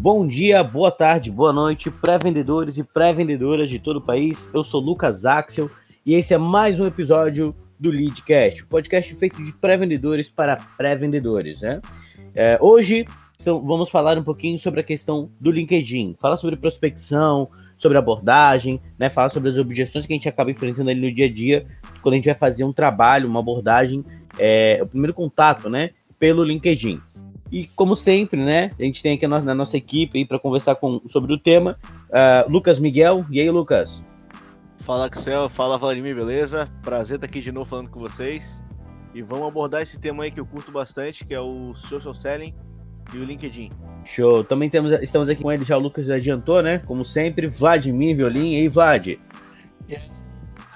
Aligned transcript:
Bom 0.00 0.28
dia, 0.28 0.62
boa 0.62 0.92
tarde, 0.92 1.28
boa 1.28 1.52
noite, 1.52 1.90
pré-vendedores 1.90 2.78
e 2.78 2.84
pré-vendedoras 2.84 3.68
de 3.68 3.80
todo 3.80 3.96
o 3.96 4.00
país. 4.00 4.48
Eu 4.54 4.62
sou 4.62 4.80
Lucas 4.80 5.24
Axel 5.24 5.68
e 6.06 6.14
esse 6.14 6.32
é 6.32 6.38
mais 6.38 6.78
um 6.78 6.86
episódio 6.86 7.52
do 7.80 7.90
Leadcast, 7.90 8.64
podcast 8.66 9.12
feito 9.16 9.44
de 9.44 9.52
pré-vendedores 9.52 10.30
para 10.30 10.56
pré-vendedores, 10.76 11.62
né? 11.62 11.80
É, 12.32 12.56
hoje 12.60 13.06
vamos 13.44 13.90
falar 13.90 14.16
um 14.16 14.22
pouquinho 14.22 14.56
sobre 14.56 14.78
a 14.78 14.84
questão 14.84 15.32
do 15.40 15.50
LinkedIn, 15.50 16.14
falar 16.16 16.36
sobre 16.36 16.54
prospecção, 16.54 17.48
sobre 17.76 17.98
abordagem, 17.98 18.80
né? 18.96 19.10
Falar 19.10 19.30
sobre 19.30 19.48
as 19.48 19.58
objeções 19.58 20.06
que 20.06 20.12
a 20.12 20.16
gente 20.16 20.28
acaba 20.28 20.52
enfrentando 20.52 20.90
ali 20.90 21.08
no 21.08 21.12
dia 21.12 21.26
a 21.26 21.32
dia 21.32 21.66
quando 22.02 22.12
a 22.12 22.16
gente 22.18 22.26
vai 22.26 22.36
fazer 22.36 22.62
um 22.62 22.72
trabalho, 22.72 23.28
uma 23.28 23.40
abordagem, 23.40 24.04
é, 24.38 24.78
o 24.80 24.86
primeiro 24.86 25.12
contato, 25.12 25.68
né? 25.68 25.90
Pelo 26.20 26.44
LinkedIn. 26.44 27.00
E 27.50 27.66
como 27.68 27.96
sempre, 27.96 28.42
né? 28.42 28.72
A 28.78 28.82
gente 28.82 29.02
tem 29.02 29.14
aqui 29.14 29.26
na 29.26 29.54
nossa 29.54 29.76
equipe 29.76 30.24
para 30.24 30.38
conversar 30.38 30.76
com, 30.76 31.00
sobre 31.06 31.32
o 31.32 31.38
tema, 31.38 31.78
uh, 32.10 32.50
Lucas 32.50 32.78
Miguel. 32.78 33.24
E 33.30 33.40
aí, 33.40 33.50
Lucas? 33.50 34.04
Fala, 34.78 35.06
Axel. 35.06 35.48
Fala, 35.48 35.78
Vladimir, 35.78 36.14
beleza? 36.14 36.68
Prazer 36.82 37.16
estar 37.16 37.26
aqui 37.26 37.40
de 37.40 37.52
novo 37.52 37.66
falando 37.66 37.90
com 37.90 38.00
vocês. 38.00 38.62
E 39.14 39.22
vamos 39.22 39.48
abordar 39.48 39.82
esse 39.82 39.98
tema 39.98 40.24
aí 40.24 40.30
que 40.30 40.38
eu 40.38 40.46
curto 40.46 40.70
bastante, 40.70 41.24
que 41.24 41.34
é 41.34 41.40
o 41.40 41.74
social 41.74 42.14
selling 42.14 42.54
e 43.14 43.18
o 43.18 43.24
LinkedIn. 43.24 43.72
Show. 44.04 44.44
Também 44.44 44.70
temos, 44.70 44.92
estamos 45.02 45.28
aqui 45.28 45.42
com 45.42 45.50
ele, 45.50 45.64
já 45.64 45.76
o 45.76 45.80
Lucas 45.80 46.06
já 46.06 46.16
adiantou, 46.16 46.62
né? 46.62 46.78
Como 46.78 47.04
sempre, 47.04 47.46
Vladimir 47.46 48.16
Violim. 48.16 48.52
E 48.52 48.56
aí, 48.56 48.68
Vlad? 48.68 49.06
E 49.06 49.18
aí, 49.88 50.02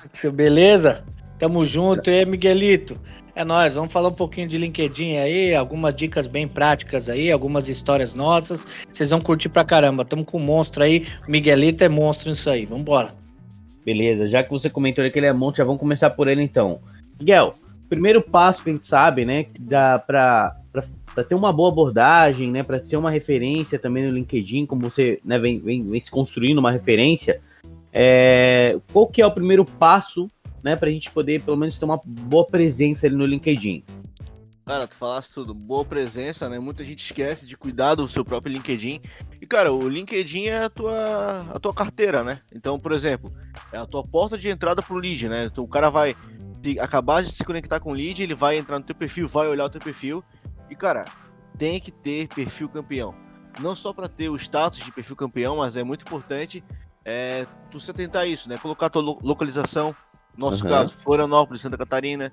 Axel, 0.05 0.33
beleza? 0.33 1.05
Tamo 1.39 1.65
junto, 1.65 2.11
e 2.11 2.19
aí, 2.19 2.27
Miguelito? 2.27 2.99
É 3.35 3.45
nóis, 3.45 3.73
vamos 3.73 3.91
falar 3.91 4.09
um 4.09 4.15
pouquinho 4.15 4.47
de 4.47 4.59
LinkedIn 4.59 5.17
aí, 5.17 5.55
algumas 5.55 5.97
dicas 5.97 6.27
bem 6.27 6.47
práticas 6.47 7.09
aí, 7.09 7.33
algumas 7.33 7.67
histórias 7.67 8.13
nossas. 8.13 8.67
Vocês 8.93 9.09
vão 9.09 9.23
curtir 9.23 9.49
pra 9.49 9.65
caramba. 9.65 10.05
Tamo 10.05 10.23
com 10.23 10.39
um 10.39 10.45
monstro 10.45 10.83
aí. 10.83 11.07
Miguelito 11.27 11.83
é 11.83 11.89
monstro 11.89 12.29
nisso 12.29 12.51
aí. 12.51 12.67
Vambora. 12.67 13.15
Beleza, 13.85 14.29
já 14.29 14.43
que 14.45 14.51
você 14.51 14.69
comentou 14.69 15.09
que 15.11 15.19
ele 15.19 15.27
é 15.27 15.33
monstro, 15.33 15.59
já 15.59 15.65
vamos 15.65 15.81
começar 15.81 16.11
por 16.11 16.29
ele 16.29 16.43
então. 16.43 16.81
Miguel, 17.19 17.55
primeiro 17.89 18.23
passo 18.23 18.63
que 18.63 18.71
a 18.71 18.73
gente 18.75 18.87
sabe, 18.87 19.25
né, 19.25 19.47
dá 19.59 19.99
pra, 19.99 20.57
pra, 20.73 20.85
pra 21.15 21.25
ter 21.25 21.35
uma 21.35 21.53
boa 21.53 21.71
abordagem, 21.71 22.51
né, 22.51 22.63
pra 22.63 22.81
ser 22.81 22.97
uma 22.97 23.11
referência 23.11 23.79
também 23.79 24.05
no 24.07 24.13
LinkedIn, 24.13 24.67
como 24.67 24.83
você 24.83 25.21
né, 25.25 25.39
vem, 25.39 25.59
vem, 25.61 25.89
vem 25.89 26.01
se 26.01 26.11
construindo 26.11 26.59
uma 26.59 26.71
referência, 26.71 27.41
é, 27.93 28.79
qual 28.93 29.07
que 29.07 29.21
é 29.21 29.27
o 29.27 29.33
primeiro 29.33 29.65
passo 29.65 30.29
né, 30.63 30.77
pra 30.77 30.91
gente 30.91 31.11
poder 31.11 31.43
pelo 31.43 31.57
menos 31.57 31.79
ter 31.79 31.85
uma 31.85 32.01
boa 32.05 32.47
presença 32.47 33.07
ali 33.07 33.17
no 33.17 33.27
LinkedIn. 33.27 33.85
Cara, 34.65 34.87
tu 34.87 34.95
falaste 34.95 35.35
tudo, 35.35 35.53
boa 35.53 35.85
presença, 35.85 36.49
né? 36.49 36.57
Muita 36.61 36.85
gente 36.85 37.05
esquece 37.05 37.45
de 37.45 37.57
cuidar 37.57 37.97
do 37.97 38.07
seu 38.07 38.25
próprio 38.25 38.53
LinkedIn. 38.53 39.01
E, 39.41 39.47
cara, 39.47 39.73
o 39.73 39.89
LinkedIn 39.89 40.45
é 40.47 40.65
a 40.65 40.71
tua, 40.71 41.41
a 41.53 41.59
tua 41.59 41.75
carteira, 41.75 42.23
né? 42.23 42.41
Então, 42.55 42.79
por 42.79 42.93
exemplo, 42.93 43.33
é 43.73 43.79
a 43.79 43.87
tua 43.87 44.05
porta 44.05 44.39
de 44.39 44.49
entrada 44.49 44.81
pro 44.81 44.95
lead, 44.95 45.29
né? 45.29 45.47
Então, 45.47 45.65
o 45.65 45.69
cara 45.69 45.91
vai 45.91 46.15
acabar 46.81 47.25
de 47.25 47.33
se 47.33 47.45
conectar 47.45 47.81
com 47.81 47.91
o 47.91 47.95
lead, 47.95 48.23
ele 48.23 48.37
vai 48.37 48.57
entrar 48.57 48.79
no 48.79 48.85
teu 48.85 48.95
perfil, 48.95 49.27
vai 49.27 49.49
olhar 49.49 49.65
o 49.65 49.71
teu 49.71 49.81
perfil. 49.81 50.23
E, 50.71 50.77
cara, 50.77 51.07
tem 51.59 51.81
que 51.81 51.91
ter 51.91 52.29
perfil 52.29 52.69
campeão. 52.69 53.17
Não 53.59 53.75
só 53.75 53.93
para 53.93 54.09
ter 54.09 54.29
o 54.29 54.37
status 54.37 54.79
de 54.85 54.93
perfil 54.93 55.17
campeão, 55.17 55.57
mas 55.57 55.77
é 55.77 55.83
muito 55.83 56.03
importante 56.03 56.63
é, 57.05 57.47
tu 57.71 57.81
se 57.81 57.91
atentar 57.91 58.23
a 58.23 58.27
isso, 58.27 58.49
né? 58.49 58.57
Colocar 58.59 58.87
a 58.87 58.91
tua 58.91 59.03
localização, 59.03 59.95
nosso 60.37 60.65
uhum. 60.65 60.71
caso, 60.71 60.95
Florianópolis, 60.95 61.63
Santa 61.63 61.79
Catarina. 61.79 62.31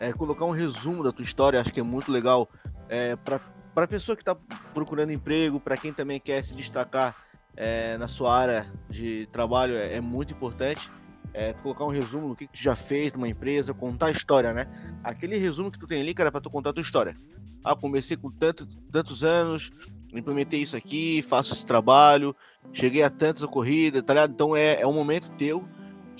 É, 0.00 0.12
colocar 0.12 0.44
um 0.44 0.50
resumo 0.50 1.04
da 1.04 1.12
tua 1.12 1.22
história, 1.22 1.60
acho 1.60 1.72
que 1.72 1.78
é 1.78 1.82
muito 1.82 2.10
legal 2.10 2.48
é, 2.88 3.14
para 3.16 3.40
a 3.76 3.86
pessoa 3.86 4.16
que 4.16 4.22
está 4.22 4.36
procurando 4.74 5.12
emprego, 5.12 5.60
para 5.60 5.76
quem 5.76 5.92
também 5.92 6.18
quer 6.18 6.42
se 6.42 6.54
destacar 6.54 7.14
é, 7.56 7.96
na 7.98 8.08
sua 8.08 8.36
área 8.36 8.66
de 8.88 9.28
trabalho, 9.32 9.74
é, 9.74 9.94
é 9.94 10.00
muito 10.00 10.32
importante. 10.34 10.90
É, 11.34 11.54
colocar 11.54 11.86
um 11.86 11.90
resumo 11.90 12.28
do 12.28 12.36
que, 12.36 12.46
que 12.46 12.52
tu 12.52 12.62
já 12.62 12.76
fez 12.76 13.12
numa 13.14 13.28
empresa, 13.28 13.72
contar 13.72 14.06
a 14.06 14.10
história, 14.10 14.52
né? 14.52 14.66
Aquele 15.02 15.38
resumo 15.38 15.70
que 15.70 15.78
tu 15.78 15.86
tem 15.86 16.02
ali, 16.02 16.12
cara, 16.12 16.30
para 16.30 16.42
tu 16.42 16.50
contar 16.50 16.70
a 16.70 16.72
tua 16.74 16.82
história. 16.82 17.16
Ah, 17.64 17.74
comecei 17.74 18.18
com 18.18 18.30
tanto, 18.30 18.66
tantos 18.90 19.24
anos, 19.24 19.70
implementei 20.12 20.60
isso 20.60 20.76
aqui, 20.76 21.22
faço 21.22 21.54
esse 21.54 21.64
trabalho, 21.64 22.36
cheguei 22.72 23.02
a 23.02 23.08
tantas 23.08 23.44
corridas, 23.46 24.02
tá 24.02 24.12
ligado? 24.12 24.32
Então 24.32 24.54
é, 24.54 24.80
é 24.80 24.86
um 24.86 24.92
momento 24.92 25.30
teu 25.38 25.66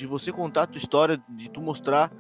de 0.03 0.07
você 0.07 0.33
contar 0.33 0.65
a 0.65 0.67
tua 0.67 0.79
história, 0.79 1.23
de 1.29 1.49
tu 1.49 1.61
mostrar 1.61 2.11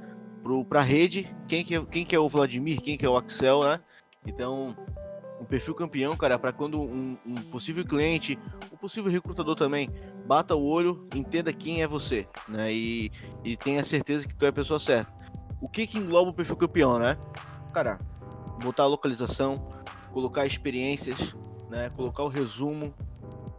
pro, 0.40 0.64
pra 0.64 0.80
rede 0.80 1.34
quem 1.48 1.64
que, 1.64 1.74
é, 1.74 1.84
quem 1.84 2.04
que 2.04 2.14
é 2.14 2.18
o 2.18 2.28
Vladimir, 2.28 2.80
quem 2.80 2.96
que 2.96 3.04
é 3.04 3.08
o 3.08 3.16
Axel, 3.16 3.64
né? 3.64 3.80
Então, 4.24 4.76
um 5.40 5.44
perfil 5.44 5.74
campeão, 5.74 6.16
cara, 6.16 6.38
para 6.38 6.52
quando 6.52 6.80
um, 6.80 7.18
um, 7.26 7.34
possível 7.50 7.84
cliente, 7.84 8.38
um 8.72 8.76
possível 8.76 9.10
recrutador 9.10 9.56
também, 9.56 9.90
bata 10.24 10.54
o 10.54 10.64
olho, 10.64 11.08
entenda 11.12 11.52
quem 11.52 11.82
é 11.82 11.86
você, 11.88 12.28
né? 12.46 12.72
E, 12.72 13.10
e 13.42 13.56
tenha 13.56 13.82
certeza 13.82 14.28
que 14.28 14.34
tu 14.34 14.46
é 14.46 14.50
a 14.50 14.52
pessoa 14.52 14.78
certa. 14.78 15.12
O 15.60 15.68
que 15.68 15.84
que 15.84 15.98
engloba 15.98 16.30
o 16.30 16.34
perfil 16.34 16.56
campeão, 16.56 17.00
né? 17.00 17.18
Cara, 17.74 17.98
botar 18.62 18.84
a 18.84 18.86
localização, 18.86 19.56
colocar 20.12 20.46
experiências, 20.46 21.34
né? 21.68 21.90
Colocar 21.90 22.22
o 22.22 22.28
resumo, 22.28 22.94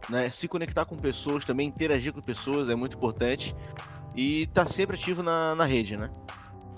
né? 0.08 0.30
Se 0.30 0.48
conectar 0.48 0.86
com 0.86 0.96
pessoas, 0.96 1.44
também 1.44 1.68
interagir 1.68 2.10
com 2.10 2.22
pessoas 2.22 2.70
é 2.70 2.74
muito 2.74 2.96
importante 2.96 3.54
e 4.16 4.46
tá 4.52 4.66
sempre 4.66 4.96
ativo 4.96 5.22
na, 5.22 5.54
na 5.54 5.64
rede, 5.64 5.96
né? 5.96 6.10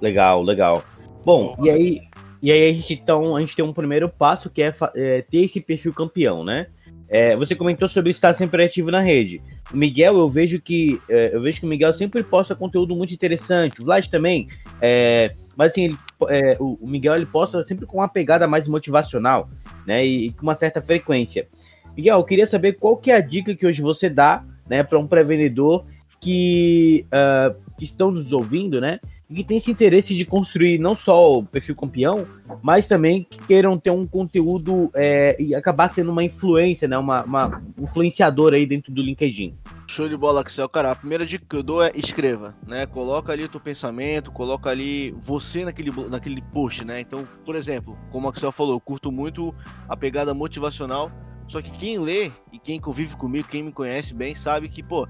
Legal, 0.00 0.42
legal. 0.42 0.84
Bom, 1.24 1.56
e 1.62 1.70
aí, 1.70 2.00
e 2.42 2.52
aí 2.52 2.70
a 2.70 2.72
gente 2.72 2.94
então 2.94 3.36
a 3.36 3.41
gente 3.41 3.56
tem 3.56 3.64
um 3.64 3.72
primeiro 3.72 4.08
passo 4.08 4.50
que 4.50 4.62
é, 4.62 4.74
é 4.94 5.22
ter 5.22 5.38
esse 5.38 5.60
perfil 5.60 5.92
campeão, 5.92 6.44
né? 6.44 6.69
É, 7.08 7.36
você 7.36 7.54
comentou 7.54 7.86
sobre 7.86 8.10
estar 8.10 8.32
sempre 8.32 8.64
ativo 8.64 8.91
na 8.91 9.00
rede. 9.00 9.41
O 9.72 9.76
Miguel, 9.76 10.16
eu 10.16 10.28
vejo 10.28 10.60
que 10.60 11.00
é, 11.08 11.34
eu 11.34 11.41
vejo 11.41 11.60
que 11.60 11.66
o 11.66 11.69
Miguel 11.69 11.92
sempre 11.92 12.22
posta 12.22 12.54
conteúdo 12.54 12.97
muito 12.97 13.14
interessante. 13.14 13.80
O 13.80 13.84
Vlad 13.84 14.08
também, 14.08 14.48
é, 14.80 15.32
mas 15.56 15.72
assim, 15.72 15.84
ele, 15.84 15.98
é, 16.28 16.56
o, 16.58 16.78
o, 16.80 16.86
Miguel 16.86 17.14
ele 17.14 17.26
posta 17.26 17.62
sempre 17.62 17.86
com 17.86 17.98
uma 17.98 18.08
pegada 18.08 18.48
mais 18.48 18.66
motivacional, 18.66 19.48
né? 19.86 20.04
E, 20.04 20.26
e, 20.26 20.32
com 20.32 20.42
uma 20.42 20.54
certa 20.54 20.82
frequência. 20.82 21.48
Miguel, 21.97 22.18
eu 22.18 22.24
queria 22.24 22.47
saber 22.47 22.74
qual 22.74 22.97
que 22.97 23.10
é 23.10 23.16
a 23.16 23.20
dica 23.20 23.54
que 23.54 23.66
hoje 23.66 23.80
você 23.80 24.10
dá, 24.10 24.44
né, 24.68 24.82
para 24.82 24.98
um 24.98 25.06
pré-vendedor 25.06 25.86
que, 26.21 27.06
uh, 27.06 27.56
estão 27.84 28.10
nos 28.10 28.32
ouvindo, 28.32 28.81
né? 28.81 28.99
E 29.28 29.34
que 29.34 29.44
tem 29.44 29.56
esse 29.56 29.71
interesse 29.71 30.15
de 30.15 30.25
construir 30.25 30.78
não 30.78 30.94
só 30.94 31.38
o 31.38 31.44
perfil 31.44 31.75
campeão, 31.75 32.27
mas 32.62 32.87
também 32.87 33.27
que 33.28 33.38
queiram 33.47 33.77
ter 33.77 33.91
um 33.91 34.06
conteúdo 34.06 34.91
é, 34.94 35.37
e 35.41 35.54
acabar 35.54 35.88
sendo 35.88 36.12
uma 36.12 36.22
influência, 36.22 36.87
né? 36.87 36.97
Uma, 36.97 37.25
uma 37.25 37.62
influenciadora 37.78 38.56
aí 38.56 38.65
dentro 38.65 38.93
do 38.93 39.03
LinkedIn. 39.03 39.54
Show 39.88 40.09
de 40.09 40.16
bola, 40.16 40.41
Axel. 40.41 40.69
Cara, 40.69 40.93
a 40.93 40.97
primeira 40.97 41.27
dica 41.27 41.44
que 41.49 41.56
eu 41.56 41.62
dou 41.62 41.82
é 41.82 41.91
escreva, 41.94 42.54
né? 42.66 42.87
Coloca 42.87 43.33
ali 43.33 43.44
o 43.44 43.48
teu 43.48 43.60
pensamento, 43.60 44.31
coloca 44.31 44.71
ali 44.71 45.10
você 45.19 45.65
naquele, 45.65 45.91
naquele 46.09 46.41
post, 46.41 46.84
né? 46.84 47.00
Então, 47.00 47.27
por 47.44 47.56
exemplo, 47.56 47.98
como 48.10 48.27
o 48.27 48.31
Axel 48.31 48.53
falou, 48.53 48.75
eu 48.75 48.81
curto 48.81 49.10
muito 49.10 49.54
a 49.88 49.97
pegada 49.97 50.33
motivacional. 50.33 51.10
Só 51.48 51.62
que 51.62 51.71
quem 51.71 51.98
lê 51.98 52.31
e 52.53 52.59
quem 52.59 52.81
convive 52.81 53.16
comigo, 53.16 53.47
quem 53.47 53.62
me 53.62 53.71
conhece 53.71 54.12
bem, 54.12 54.34
sabe 54.34 54.69
que, 54.69 54.83
pô, 54.83 55.06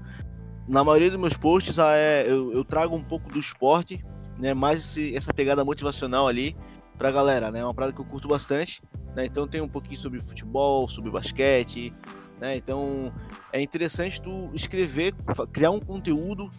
na 0.67 0.83
maioria 0.83 1.09
dos 1.09 1.19
meus 1.19 1.35
posts 1.35 1.79
ah, 1.79 1.95
é, 1.95 2.25
eu, 2.27 2.51
eu, 2.53 2.63
trago 2.63 2.95
um 2.95 3.03
pouco 3.03 3.31
do 3.31 3.39
esporte, 3.39 4.03
né? 4.37 4.53
Mais 4.53 4.79
esse, 4.79 5.15
essa 5.15 5.33
pegada 5.33 5.63
motivacional 5.63 6.27
ali 6.27 6.55
pra 6.97 7.11
galera, 7.11 7.49
né? 7.49 7.59
É 7.59 7.63
uma 7.63 7.73
parada 7.73 7.93
que 7.93 8.01
eu 8.01 8.05
curto 8.05 8.27
bastante, 8.27 8.81
né? 9.15 9.25
Então 9.25 9.47
tem 9.47 9.61
um 9.61 9.67
pouquinho 9.67 9.97
sobre 9.97 10.19
futebol, 10.19 10.87
sobre 10.87 11.09
basquete, 11.09 11.93
né? 12.39 12.57
Então 12.57 13.13
é 13.53 13.61
interessante 13.61 14.21
tu 14.21 14.51
escrever, 14.53 15.13
criar 15.53 15.71
um 15.71 15.79
conteúdo 15.79 16.49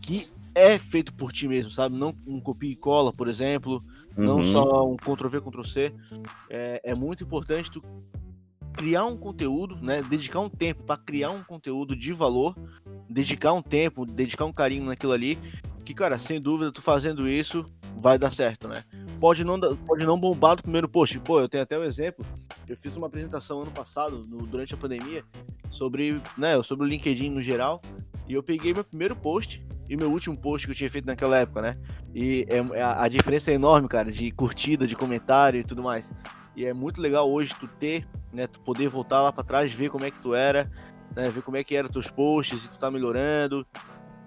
que 0.00 0.26
é 0.54 0.78
feito 0.78 1.14
por 1.14 1.32
ti 1.32 1.46
mesmo, 1.46 1.70
sabe? 1.70 1.96
Não 1.96 2.14
um 2.26 2.40
copia 2.40 2.72
e 2.72 2.76
cola, 2.76 3.12
por 3.12 3.28
exemplo, 3.28 3.82
uhum. 4.16 4.24
não 4.24 4.44
só 4.44 4.86
um 4.86 4.96
Ctrl-V, 4.96 5.40
Ctrl-C. 5.40 5.94
É, 6.50 6.80
é 6.84 6.94
muito 6.94 7.24
importante 7.24 7.70
tu 7.70 7.82
criar 8.72 9.04
um 9.04 9.16
conteúdo, 9.16 9.76
né? 9.82 10.02
Dedicar 10.02 10.40
um 10.40 10.48
tempo 10.48 10.82
para 10.84 11.00
criar 11.00 11.30
um 11.30 11.42
conteúdo 11.42 11.94
de 11.94 12.12
valor, 12.12 12.56
dedicar 13.08 13.52
um 13.52 13.62
tempo, 13.62 14.04
dedicar 14.04 14.44
um 14.44 14.52
carinho 14.52 14.84
naquilo 14.84 15.12
ali, 15.12 15.38
que, 15.84 15.94
cara, 15.94 16.18
sem 16.18 16.40
dúvida, 16.40 16.72
tu 16.72 16.80
fazendo 16.80 17.28
isso 17.28 17.64
vai 18.00 18.18
dar 18.18 18.30
certo, 18.30 18.68
né? 18.68 18.84
Pode 19.20 19.44
não, 19.44 19.58
pode 19.76 20.04
não 20.04 20.18
bombar 20.18 20.56
do 20.56 20.62
primeiro 20.62 20.88
post. 20.88 21.18
Pô, 21.20 21.40
eu 21.40 21.48
tenho 21.48 21.62
até 21.62 21.78
um 21.78 21.84
exemplo. 21.84 22.24
Eu 22.68 22.76
fiz 22.76 22.96
uma 22.96 23.06
apresentação 23.06 23.60
ano 23.60 23.70
passado, 23.70 24.22
no, 24.28 24.46
durante 24.46 24.74
a 24.74 24.76
pandemia, 24.76 25.24
sobre, 25.70 26.20
né, 26.36 26.60
sobre 26.62 26.86
o 26.86 26.88
LinkedIn 26.88 27.30
no 27.30 27.42
geral. 27.42 27.80
E 28.28 28.34
eu 28.34 28.42
peguei 28.42 28.72
meu 28.72 28.84
primeiro 28.84 29.14
post 29.14 29.64
e 29.88 29.96
meu 29.96 30.10
último 30.10 30.36
post 30.36 30.66
que 30.66 30.72
eu 30.72 30.76
tinha 30.76 30.90
feito 30.90 31.04
naquela 31.04 31.36
época, 31.36 31.60
né? 31.60 31.76
E 32.14 32.46
é, 32.48 32.78
é 32.78 32.82
a, 32.82 33.02
a 33.02 33.08
diferença 33.08 33.50
é 33.50 33.54
enorme, 33.54 33.88
cara, 33.88 34.10
de 34.10 34.30
curtida, 34.30 34.86
de 34.86 34.96
comentário 34.96 35.60
e 35.60 35.64
tudo 35.64 35.82
mais. 35.82 36.12
E 36.54 36.64
é 36.64 36.72
muito 36.72 37.00
legal 37.00 37.30
hoje 37.30 37.54
tu 37.58 37.66
ter, 37.66 38.06
né, 38.32 38.46
tu 38.46 38.60
poder 38.60 38.88
voltar 38.88 39.22
lá 39.22 39.32
para 39.32 39.44
trás, 39.44 39.72
ver 39.72 39.90
como 39.90 40.04
é 40.04 40.10
que 40.10 40.20
tu 40.20 40.34
era, 40.34 40.70
né, 41.14 41.28
ver 41.28 41.42
como 41.42 41.56
é 41.56 41.64
que 41.64 41.74
eram 41.74 41.88
teus 41.88 42.10
posts, 42.10 42.62
se 42.62 42.70
tu 42.70 42.78
tá 42.78 42.90
melhorando, 42.90 43.66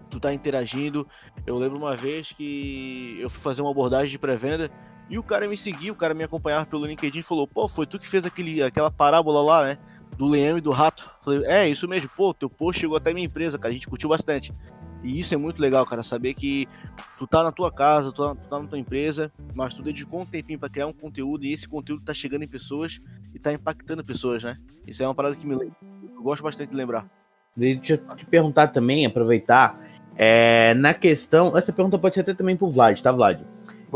tu 0.09 0.19
tá 0.19 0.33
interagindo. 0.33 1.07
Eu 1.45 1.57
lembro 1.57 1.77
uma 1.77 1.95
vez 1.95 2.31
que 2.31 3.17
eu 3.19 3.29
fui 3.29 3.41
fazer 3.41 3.61
uma 3.61 3.71
abordagem 3.71 4.11
de 4.11 4.19
pré-venda 4.19 4.71
e 5.09 5.19
o 5.19 5.23
cara 5.23 5.47
me 5.47 5.55
seguiu, 5.55 5.93
o 5.93 5.97
cara 5.97 6.13
me 6.13 6.23
acompanhava 6.23 6.65
pelo 6.65 6.85
LinkedIn 6.85 7.19
e 7.19 7.23
falou: 7.23 7.47
"Pô, 7.47 7.67
foi 7.67 7.85
tu 7.85 7.99
que 7.99 8.07
fez 8.07 8.25
aquele 8.25 8.63
aquela 8.63 8.89
parábola 8.89 9.41
lá, 9.41 9.63
né?" 9.63 9.77
do 10.17 10.27
Leão 10.27 10.57
e 10.57 10.61
do 10.61 10.71
Rato. 10.71 11.09
Falei, 11.21 11.43
é, 11.45 11.67
isso 11.67 11.87
mesmo, 11.87 12.09
pô, 12.15 12.33
teu 12.33 12.49
post 12.49 12.79
chegou 12.79 12.97
até 12.97 13.13
minha 13.13 13.25
empresa, 13.25 13.57
cara, 13.57 13.69
a 13.69 13.73
gente 13.73 13.87
curtiu 13.87 14.09
bastante. 14.09 14.53
E 15.05 15.19
isso 15.19 15.33
é 15.33 15.37
muito 15.37 15.61
legal, 15.61 15.85
cara, 15.85 16.01
saber 16.01 16.33
que 16.33 16.67
tu 17.17 17.27
tá 17.27 17.43
na 17.43 17.51
tua 17.51 17.71
casa, 17.71 18.11
tu 18.11 18.23
tá, 18.23 18.35
tu 18.35 18.49
tá 18.49 18.59
na 18.59 18.67
tua 18.67 18.79
empresa, 18.79 19.31
mas 19.53 19.73
tu 19.73 19.83
dedicou 19.83 20.21
um 20.21 20.25
tempinho 20.25 20.57
pra 20.57 20.67
criar 20.67 20.87
um 20.87 20.93
conteúdo 20.93 21.45
e 21.45 21.53
esse 21.53 21.67
conteúdo 21.67 22.03
tá 22.03 22.13
chegando 22.13 22.43
em 22.43 22.47
pessoas 22.47 22.99
e 23.33 23.37
tá 23.37 23.53
impactando 23.53 24.03
pessoas, 24.03 24.43
né? 24.43 24.57
Isso 24.87 25.03
é 25.03 25.07
uma 25.07 25.13
parada 25.13 25.35
que 25.35 25.45
me 25.45 25.53
eu 25.53 26.21
gosto 26.23 26.41
bastante 26.41 26.71
de 26.71 26.75
lembrar. 26.75 27.07
Deixa 27.55 27.93
eu 27.93 28.15
te 28.15 28.25
perguntar 28.25 28.69
também, 28.69 29.05
aproveitar, 29.05 29.79
é, 30.17 30.73
na 30.73 30.93
questão, 30.93 31.57
essa 31.57 31.73
pergunta 31.73 31.99
pode 31.99 32.15
ser 32.15 32.21
até 32.21 32.33
também 32.33 32.55
pro 32.55 32.71
Vlad, 32.71 32.99
tá, 32.99 33.11
Vlad? 33.11 33.41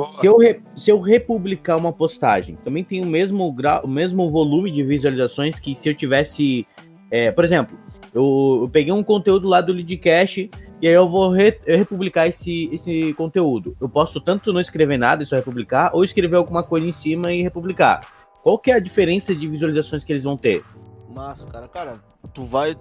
Se 0.07 0.27
eu, 0.27 0.37
re, 0.37 0.61
se 0.75 0.91
eu 0.91 0.99
republicar 0.99 1.77
uma 1.77 1.91
postagem, 1.91 2.57
também 2.63 2.83
tem 2.83 3.01
o 3.01 3.05
mesmo, 3.05 3.51
grau, 3.51 3.83
o 3.83 3.87
mesmo 3.87 4.29
volume 4.29 4.71
de 4.71 4.83
visualizações 4.83 5.59
que 5.59 5.75
se 5.75 5.89
eu 5.89 5.95
tivesse. 5.95 6.65
É, 7.11 7.31
por 7.31 7.43
exemplo, 7.43 7.77
eu, 8.13 8.59
eu, 8.61 8.69
peguei 8.69 8.93
um 8.93 9.03
conteúdo 9.03 9.47
lá 9.47 9.59
do 9.59 9.73
Leadcast 9.73 10.49
e 10.81 10.87
aí 10.87 10.93
eu 10.93 11.07
vou 11.09 11.29
re, 11.29 11.59
republicar 11.65 12.27
esse, 12.27 12.69
esse 12.71 13.13
conteúdo. 13.13 13.75
Eu 13.79 13.89
posso 13.89 14.21
tanto 14.21 14.53
não 14.53 14.61
escrever 14.61 14.97
nada 14.97 15.23
e 15.23 15.25
só 15.25 15.35
republicar, 15.35 15.91
ou 15.93 16.03
escrever 16.03 16.37
alguma 16.37 16.63
coisa 16.63 16.87
em 16.87 16.91
cima 16.91 17.33
e 17.33 17.41
republicar. 17.41 18.01
Qual 18.41 18.57
que 18.57 18.71
é 18.71 18.75
a 18.75 18.79
diferença 18.79 19.35
de 19.35 19.47
visualizações 19.47 20.03
que 20.03 20.11
eles 20.11 20.23
vão 20.23 20.37
ter? 20.37 20.63
Massa, 21.09 21.45
cara. 21.47 21.67
Cara, 21.67 21.93
tu 22.33 22.43
vai. 22.43 22.75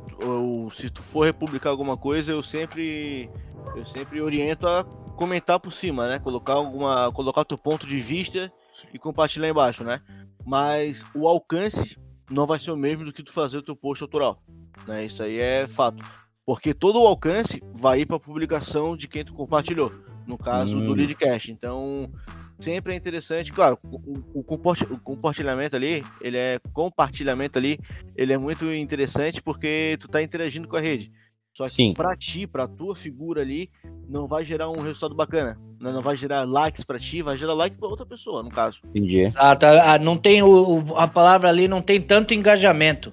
Se 0.72 0.90
tu 0.90 1.02
for 1.02 1.24
republicar 1.24 1.70
alguma 1.70 1.96
coisa, 1.96 2.30
eu 2.30 2.42
sempre. 2.42 3.28
Eu 3.74 3.84
sempre 3.84 4.20
oriento 4.20 4.66
a 4.66 4.84
comentar 5.16 5.58
por 5.58 5.72
cima, 5.72 6.06
né? 6.08 6.18
Colocar 6.18 6.54
alguma. 6.54 7.10
Colocar 7.12 7.44
teu 7.44 7.58
ponto 7.58 7.86
de 7.86 8.00
vista 8.00 8.52
e 8.92 8.98
compartilhar 8.98 9.48
embaixo, 9.48 9.82
né? 9.82 10.00
Mas 10.46 11.04
o 11.14 11.26
alcance 11.26 11.98
não 12.30 12.46
vai 12.46 12.58
ser 12.58 12.70
o 12.70 12.76
mesmo 12.76 13.04
do 13.04 13.12
que 13.12 13.22
tu 13.22 13.32
fazer 13.32 13.56
o 13.56 13.62
teu 13.62 13.74
post 13.74 14.02
autoral. 14.02 14.42
Né? 14.86 15.04
Isso 15.04 15.22
aí 15.22 15.40
é 15.40 15.66
fato. 15.66 16.04
Porque 16.48 16.72
todo 16.72 17.02
o 17.02 17.06
alcance 17.06 17.62
vai 17.74 18.00
ir 18.00 18.06
para 18.06 18.18
publicação 18.18 18.96
de 18.96 19.06
quem 19.06 19.22
tu 19.22 19.34
compartilhou. 19.34 19.92
No 20.26 20.38
caso 20.38 20.78
hum. 20.78 20.86
do 20.86 20.94
leadcast. 20.94 21.52
Então, 21.52 22.10
sempre 22.58 22.94
é 22.94 22.96
interessante, 22.96 23.52
claro, 23.52 23.78
o, 23.84 24.40
o, 24.40 24.42
compartilhamento 24.42 25.76
ali, 25.76 26.02
ele 26.22 26.38
é 26.38 26.58
compartilhamento 26.72 27.58
ali, 27.58 27.78
ele 28.16 28.32
é 28.32 28.38
muito 28.38 28.64
interessante 28.72 29.42
porque 29.42 29.98
tu 30.00 30.08
tá 30.08 30.22
interagindo 30.22 30.66
com 30.66 30.76
a 30.76 30.80
rede. 30.80 31.12
Só 31.54 31.66
que 31.66 31.72
Sim. 31.72 31.92
pra 31.92 32.16
ti, 32.16 32.46
pra 32.46 32.66
tua 32.66 32.96
figura 32.96 33.42
ali, 33.42 33.70
não 34.08 34.26
vai 34.26 34.42
gerar 34.42 34.70
um 34.70 34.80
resultado 34.80 35.14
bacana. 35.14 35.60
Né? 35.78 35.92
Não 35.92 36.00
vai 36.00 36.16
gerar 36.16 36.44
likes 36.44 36.82
pra 36.82 36.98
ti, 36.98 37.20
vai 37.20 37.36
gerar 37.36 37.52
likes 37.52 37.76
pra 37.76 37.90
outra 37.90 38.06
pessoa, 38.06 38.42
no 38.42 38.48
caso. 38.48 38.80
Entendi. 38.86 39.20
Exato. 39.20 39.66
Não 40.00 40.16
tem 40.16 40.42
o, 40.42 40.96
a 40.96 41.06
palavra 41.06 41.50
ali 41.50 41.68
não 41.68 41.82
tem 41.82 42.00
tanto 42.00 42.32
engajamento. 42.32 43.12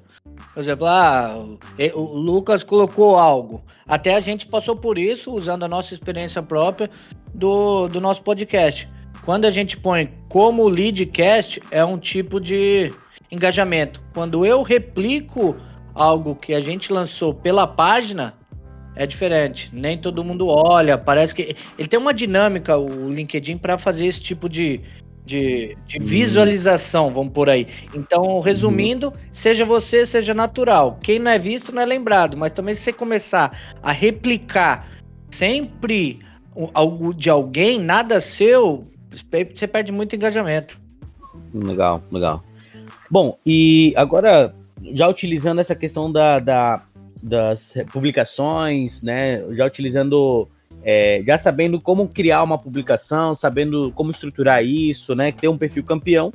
Por 0.56 0.62
exemplo, 0.62 0.88
ah, 0.88 1.46
o 1.94 2.18
Lucas 2.18 2.63
colocou 2.63 3.18
algo. 3.18 3.62
Até 3.86 4.16
a 4.16 4.22
gente 4.22 4.48
passou 4.48 4.74
por 4.74 4.98
isso, 4.98 5.30
usando 5.30 5.63
a 5.63 5.68
nossa 5.68 5.94
experiência 5.94 6.42
própria 6.42 6.90
do, 7.34 7.90
do 7.90 8.00
nosso 8.00 8.22
podcast. 8.22 8.88
Quando 9.25 9.44
a 9.44 9.52
gente 9.52 9.75
põe 9.75 10.10
como 10.30 10.66
leadcast, 10.69 11.62
é 11.69 11.84
um 11.84 11.98
tipo 11.98 12.40
de 12.40 12.90
engajamento. 13.30 14.02
Quando 14.13 14.46
eu 14.46 14.63
replico 14.63 15.57
algo 15.94 16.36
que 16.36 16.54
a 16.54 16.62
gente 16.62 16.92
lançou 16.94 17.34
pela 17.34 17.68
página, 17.68 18.34
é 18.96 19.06
diferente. 19.06 19.69
Nem 19.74 19.98
todo 19.98 20.24
mundo 20.24 20.48
olha. 20.48 20.98
Parece 20.98 21.36
que 21.36 21.54
ele 21.78 21.88
tem 21.90 22.00
uma 22.00 22.13
dinâmica, 22.13 22.78
o 22.78 23.12
LinkedIn, 23.12 23.57
para 23.57 23.78
fazer 23.78 24.06
esse 24.06 24.22
tipo 24.22 24.48
de, 24.48 24.80
de, 25.25 25.75
de 25.88 25.98
uhum. 25.98 26.06
visualização, 26.06 27.13
vamos 27.13 27.33
por 27.33 27.50
aí. 27.50 27.68
Então, 27.94 28.39
resumindo, 28.39 29.07
uhum. 29.07 29.13
seja 29.33 29.66
você, 29.66 30.06
seja 30.06 30.33
natural. 30.33 31.00
Quem 31.01 31.19
não 31.19 31.31
é 31.31 31.39
visto 31.39 31.74
não 31.74 31.81
é 31.81 31.86
lembrado, 31.86 32.38
mas 32.38 32.54
também 32.54 32.75
se 32.75 32.81
você 32.83 32.94
começar 32.94 33.75
a 33.81 33.92
replicar 33.92 34.88
sempre 35.31 36.19
algo 36.74 37.13
de 37.13 37.30
alguém, 37.30 37.80
nada 37.80 38.22
seu, 38.22 38.86
você 39.54 39.68
perde 39.68 39.92
muito 39.92 40.16
engajamento. 40.16 40.80
Legal, 41.54 42.01
legal. 42.12 42.44
Bom, 43.10 43.38
e 43.45 43.94
agora, 43.95 44.54
já 44.94 45.07
utilizando 45.07 45.60
essa 45.60 45.75
questão 45.75 46.12
da, 46.12 46.39
da 46.39 46.83
das 47.25 47.74
publicações, 47.92 49.01
né? 49.01 49.44
Já 49.56 49.66
utilizando, 49.66 50.48
é, 50.88 51.24
já 51.26 51.36
sabendo 51.36 51.82
como 51.82 52.08
criar 52.08 52.44
uma 52.44 52.60
publicação, 52.60 53.34
sabendo 53.34 53.92
como 53.94 54.12
estruturar 54.12 54.64
isso, 54.64 55.16
né? 55.16 55.32
Ter 55.32 55.48
um 55.48 55.58
perfil 55.58 55.84
campeão. 55.84 56.32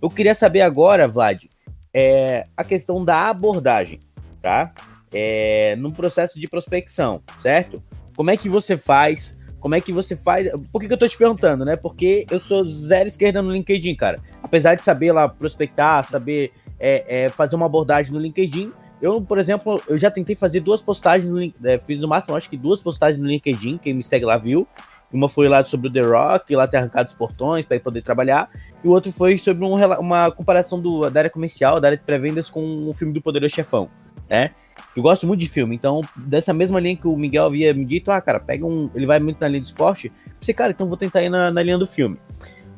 Eu 0.00 0.08
queria 0.08 0.34
saber 0.34 0.62
agora, 0.62 1.06
Vlad, 1.06 1.44
é, 1.92 2.44
a 2.56 2.64
questão 2.64 3.04
da 3.04 3.28
abordagem, 3.28 4.00
tá? 4.40 4.72
É, 5.12 5.76
no 5.76 5.92
processo 5.92 6.40
de 6.40 6.48
prospecção, 6.48 7.22
certo? 7.40 7.82
Como 8.16 8.30
é 8.30 8.38
que 8.38 8.48
você 8.48 8.74
faz? 8.74 9.36
Como 9.58 9.74
é 9.74 9.80
que 9.82 9.92
você 9.92 10.16
faz? 10.16 10.50
Por 10.72 10.80
que, 10.80 10.88
que 10.88 10.94
eu 10.94 10.98
tô 10.98 11.06
te 11.06 11.18
perguntando, 11.18 11.66
né? 11.66 11.76
Porque 11.76 12.24
eu 12.30 12.40
sou 12.40 12.64
zero 12.64 13.06
esquerda 13.06 13.42
no 13.42 13.52
LinkedIn, 13.52 13.96
cara. 13.96 14.18
Apesar 14.42 14.76
de 14.76 14.82
saber 14.82 15.12
lá 15.12 15.28
prospectar, 15.28 16.02
saber 16.04 16.52
é, 16.78 17.24
é, 17.24 17.28
fazer 17.28 17.54
uma 17.54 17.66
abordagem 17.66 18.14
no 18.14 18.18
LinkedIn, 18.18 18.72
eu, 19.00 19.20
por 19.22 19.38
exemplo, 19.38 19.82
eu 19.88 19.96
já 19.96 20.10
tentei 20.10 20.36
fazer 20.36 20.60
duas 20.60 20.82
postagens, 20.82 21.30
no, 21.30 21.40
é, 21.66 21.78
fiz 21.78 21.98
no 21.98 22.08
máximo, 22.08 22.36
acho 22.36 22.50
que 22.50 22.56
duas 22.56 22.80
postagens 22.80 23.20
no 23.20 23.28
LinkedIn, 23.28 23.78
quem 23.78 23.94
me 23.94 24.02
segue 24.02 24.24
lá 24.24 24.36
viu. 24.36 24.66
Uma 25.12 25.28
foi 25.28 25.48
lá 25.48 25.64
sobre 25.64 25.88
o 25.88 25.92
The 25.92 26.02
Rock, 26.02 26.54
lá 26.54 26.68
ter 26.68 26.76
arrancado 26.76 27.08
os 27.08 27.14
portões 27.14 27.64
para 27.64 27.80
poder 27.80 28.02
trabalhar. 28.02 28.48
E 28.84 28.86
o 28.86 28.92
outro 28.92 29.10
foi 29.10 29.36
sobre 29.38 29.64
um, 29.64 29.74
uma 29.98 30.30
comparação 30.30 30.80
do, 30.80 31.10
da 31.10 31.20
área 31.20 31.30
comercial, 31.30 31.80
da 31.80 31.88
área 31.88 31.98
de 31.98 32.04
pré-vendas 32.04 32.48
com 32.48 32.88
o 32.88 32.94
filme 32.94 33.12
do 33.12 33.20
Poderoso 33.20 33.54
Chefão, 33.54 33.90
né? 34.28 34.50
Eu 34.96 35.02
gosto 35.02 35.26
muito 35.26 35.40
de 35.40 35.46
filme, 35.46 35.74
então, 35.74 36.02
dessa 36.16 36.52
mesma 36.52 36.80
linha 36.80 36.96
que 36.96 37.06
o 37.06 37.16
Miguel 37.16 37.46
havia 37.46 37.74
me 37.74 37.84
dito, 37.84 38.10
ah, 38.10 38.20
cara, 38.20 38.38
pega 38.38 38.64
um. 38.64 38.90
Ele 38.94 39.06
vai 39.06 39.18
muito 39.18 39.40
na 39.40 39.48
linha 39.48 39.60
de 39.60 39.66
esporte. 39.66 40.12
Você, 40.40 40.54
cara, 40.54 40.72
então 40.72 40.88
vou 40.88 40.96
tentar 40.96 41.22
ir 41.22 41.28
na, 41.28 41.50
na 41.50 41.62
linha 41.62 41.76
do 41.76 41.86
filme. 41.86 42.16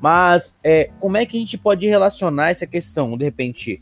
Mas, 0.00 0.58
é, 0.64 0.90
como 0.98 1.16
é 1.16 1.24
que 1.24 1.36
a 1.36 1.40
gente 1.40 1.56
pode 1.56 1.86
relacionar 1.86 2.50
essa 2.50 2.66
questão, 2.66 3.16
de 3.16 3.24
repente, 3.24 3.80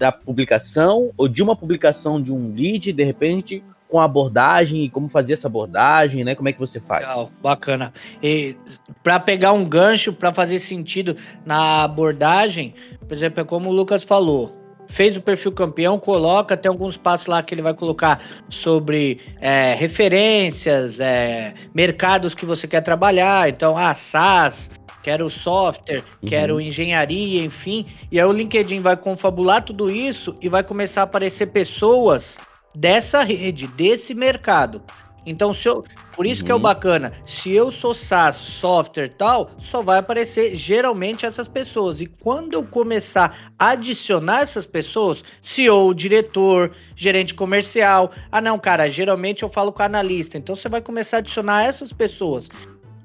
da 0.00 0.10
publicação, 0.10 1.12
ou 1.14 1.28
de 1.28 1.42
uma 1.42 1.54
publicação 1.54 2.22
de 2.22 2.32
um 2.32 2.54
lead, 2.54 2.90
de 2.90 3.04
repente, 3.04 3.62
com 3.86 4.00
a 4.00 4.04
abordagem 4.04 4.82
e 4.82 4.88
como 4.88 5.10
fazer 5.10 5.34
essa 5.34 5.46
abordagem, 5.46 6.24
né? 6.24 6.34
Como 6.34 6.48
é 6.48 6.54
que 6.54 6.58
você 6.58 6.80
faz? 6.80 7.06
Legal, 7.06 7.30
bacana. 7.42 7.92
E 8.22 8.56
para 9.02 9.20
pegar 9.20 9.52
um 9.52 9.62
gancho, 9.68 10.10
para 10.10 10.32
fazer 10.32 10.58
sentido 10.58 11.18
na 11.44 11.82
abordagem, 11.82 12.72
por 13.06 13.14
exemplo, 13.14 13.42
é 13.42 13.44
como 13.44 13.68
o 13.68 13.72
Lucas 13.72 14.02
falou, 14.02 14.56
fez 14.90 15.16
o 15.16 15.22
perfil 15.22 15.52
campeão, 15.52 15.98
coloca, 15.98 16.56
tem 16.56 16.68
alguns 16.68 16.96
passos 16.96 17.26
lá 17.26 17.42
que 17.42 17.54
ele 17.54 17.62
vai 17.62 17.72
colocar 17.72 18.20
sobre 18.50 19.20
é, 19.40 19.74
referências, 19.74 21.00
é, 21.00 21.54
mercados 21.74 22.34
que 22.34 22.44
você 22.44 22.66
quer 22.66 22.82
trabalhar, 22.82 23.48
então, 23.48 23.76
ah, 23.78 23.94
SaaS, 23.94 24.68
quero 25.02 25.30
software, 25.30 26.02
uhum. 26.22 26.28
quero 26.28 26.60
engenharia, 26.60 27.42
enfim, 27.44 27.86
e 28.10 28.20
aí 28.20 28.26
o 28.26 28.32
LinkedIn 28.32 28.80
vai 28.80 28.96
confabular 28.96 29.62
tudo 29.62 29.90
isso 29.90 30.34
e 30.42 30.48
vai 30.48 30.62
começar 30.62 31.02
a 31.02 31.04
aparecer 31.04 31.46
pessoas 31.46 32.36
dessa 32.74 33.22
rede, 33.22 33.66
desse 33.68 34.14
mercado. 34.14 34.82
Então, 35.26 35.52
se 35.52 35.68
eu, 35.68 35.84
por 36.16 36.26
isso 36.26 36.42
uhum. 36.42 36.46
que 36.46 36.52
é 36.52 36.54
o 36.54 36.56
uhum. 36.56 36.62
bacana. 36.62 37.12
Se 37.26 37.50
eu 37.50 37.70
sou 37.70 37.94
SaaS, 37.94 38.36
software 38.36 39.10
tal, 39.10 39.50
só 39.60 39.82
vai 39.82 39.98
aparecer 39.98 40.54
geralmente 40.54 41.26
essas 41.26 41.46
pessoas. 41.46 42.00
E 42.00 42.06
quando 42.06 42.54
eu 42.54 42.64
começar 42.64 43.52
a 43.58 43.70
adicionar 43.70 44.42
essas 44.42 44.66
pessoas, 44.66 45.22
CEO, 45.42 45.92
diretor, 45.94 46.72
gerente 46.96 47.34
comercial. 47.34 48.12
Ah, 48.32 48.40
não, 48.40 48.58
cara, 48.58 48.88
geralmente 48.88 49.42
eu 49.42 49.50
falo 49.50 49.72
com 49.72 49.82
analista. 49.82 50.38
Então 50.38 50.56
você 50.56 50.68
vai 50.68 50.80
começar 50.80 51.18
a 51.18 51.20
adicionar 51.20 51.64
essas 51.64 51.92
pessoas. 51.92 52.48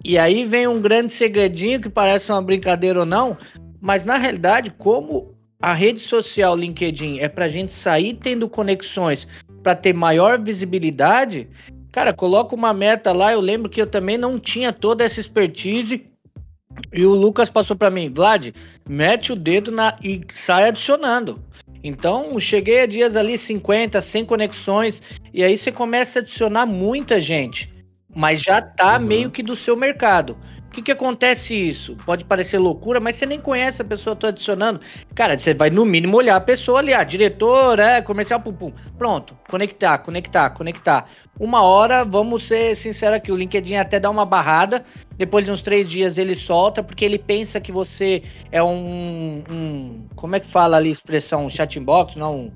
E 0.03 0.17
aí 0.17 0.45
vem 0.45 0.67
um 0.67 0.79
grande 0.79 1.13
segredinho 1.13 1.81
que 1.81 1.89
parece 1.89 2.31
uma 2.31 2.41
brincadeira 2.41 3.00
ou 3.00 3.05
não, 3.05 3.38
mas 3.81 4.05
na 4.05 4.17
realidade, 4.17 4.69
como 4.77 5.36
a 5.60 5.74
rede 5.74 6.00
social 6.00 6.55
LinkedIn 6.55 7.17
é 7.19 7.27
para 7.27 7.45
a 7.45 7.50
gente 7.50 7.74
sair 7.74 8.13
tendo 8.13 8.48
conexões 8.48 9.27
para 9.63 9.75
ter 9.75 9.93
maior 9.93 10.39
visibilidade, 10.39 11.50
Cara, 11.96 12.12
coloca 12.12 12.54
uma 12.54 12.74
meta 12.74 13.14
lá. 13.14 13.32
Eu 13.32 13.40
lembro 13.40 13.70
que 13.70 13.82
eu 13.82 13.88
também 13.88 14.18
não 14.18 14.38
tinha 14.38 14.74
toda 14.74 15.06
essa 15.06 15.22
expertise. 15.22 16.06
E 16.92 17.06
o 17.06 17.16
Lucas 17.16 17.50
passou 17.50 17.74
para 17.74 17.90
mim, 17.90 18.12
Vlad, 18.14 18.54
mete 18.86 19.32
o 19.32 19.36
dedo 19.36 19.72
na 19.72 19.98
e 20.04 20.20
sai 20.34 20.68
adicionando. 20.68 21.40
Então, 21.82 22.38
cheguei 22.38 22.82
a 22.82 22.86
dias 22.86 23.16
ali 23.16 23.38
50, 23.38 24.02
100 24.02 24.25
conexões, 24.25 25.02
e 25.34 25.42
aí 25.42 25.58
você 25.58 25.72
começa 25.72 26.20
a 26.20 26.22
adicionar 26.22 26.66
muita 26.66 27.22
gente, 27.22 27.74
mas 28.14 28.42
já 28.42 28.62
tá 28.62 28.98
uhum. 29.00 29.06
meio 29.06 29.32
que 29.32 29.42
do 29.42 29.56
seu 29.56 29.78
mercado 29.78 30.36
que, 30.75 30.82
que 30.82 30.92
acontece 30.92 31.54
isso? 31.54 31.96
Pode 32.06 32.25
parecer 32.25 32.58
loucura, 32.58 33.00
mas 33.00 33.16
você 33.16 33.25
nem 33.25 33.40
conhece 33.40 33.82
a 33.82 33.86
pessoa, 33.86 34.16
tô 34.16 34.28
adicionando. 34.28 34.82
Cara, 35.14 35.38
você 35.40 35.54
vai 35.54 35.70
no 35.70 35.86
mínimo 35.86 36.18
olhar 36.18 36.36
a 36.36 36.42
pessoa 36.42 36.80
ali, 36.80 36.94
a 36.94 37.04
diretor, 37.04 37.80
é, 37.80 38.02
comercial, 38.02 38.42
pum, 38.42 38.54
pum. 38.54 38.74
Pronto, 38.98 39.38
conectar, 39.50 39.98
conectar, 40.00 40.50
conectar. 40.50 41.10
Uma 41.39 41.62
hora, 41.62 42.06
vamos 42.06 42.48
ser 42.48 42.75
sinceros 42.77 43.18
aqui, 43.18 43.32
o 43.32 43.36
LinkedIn 43.36 43.75
até 43.75 44.00
dá 44.00 44.10
uma 44.10 44.25
barrada, 44.25 44.86
depois 45.18 45.44
de 45.44 45.51
uns 45.51 45.62
três 45.62 45.88
dias 45.88 46.18
ele 46.18 46.36
solta, 46.36 46.82
porque 46.82 47.04
ele 47.04 47.20
pensa 47.20 47.60
que 47.60 47.72
você 47.72 48.24
é 48.51 48.63
um, 48.63 49.44
um 49.51 50.06
como 50.15 50.36
é 50.36 50.39
que 50.39 50.50
fala 50.50 50.77
ali 50.77 50.89
a 50.89 50.94
expressão, 50.94 51.50
chat 51.50 51.77
inbox, 51.77 52.15
não, 52.15 52.51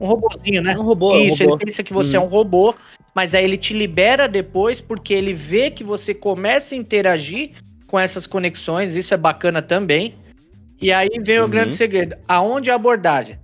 Um 0.00 0.06
robozinho, 0.06 0.62
né? 0.62 0.76
Um 0.78 0.82
robô. 0.82 1.16
Isso, 1.18 1.42
um 1.42 1.46
robô. 1.46 1.56
ele 1.56 1.64
pensa 1.66 1.82
que 1.82 1.92
você 1.92 2.16
é 2.16 2.20
um 2.20 2.26
robô, 2.26 2.74
mas 3.14 3.34
aí 3.34 3.44
ele 3.44 3.58
te 3.58 3.74
libera 3.74 4.28
depois 4.28 4.80
porque 4.80 5.12
ele 5.12 5.34
vê 5.34 5.70
que 5.70 5.82
você 5.82 6.14
começa 6.14 6.74
a 6.74 6.78
interagir 6.78 7.52
com 7.88 7.98
essas 7.98 8.26
conexões, 8.26 8.94
isso 8.94 9.12
é 9.12 9.16
bacana 9.16 9.60
também. 9.60 10.14
E 10.80 10.92
aí 10.92 11.10
vem 11.20 11.40
o 11.40 11.42
Uhum. 11.42 11.50
grande 11.50 11.72
segredo. 11.74 12.16
Aonde 12.28 12.70
a 12.70 12.76
abordagem? 12.76 13.36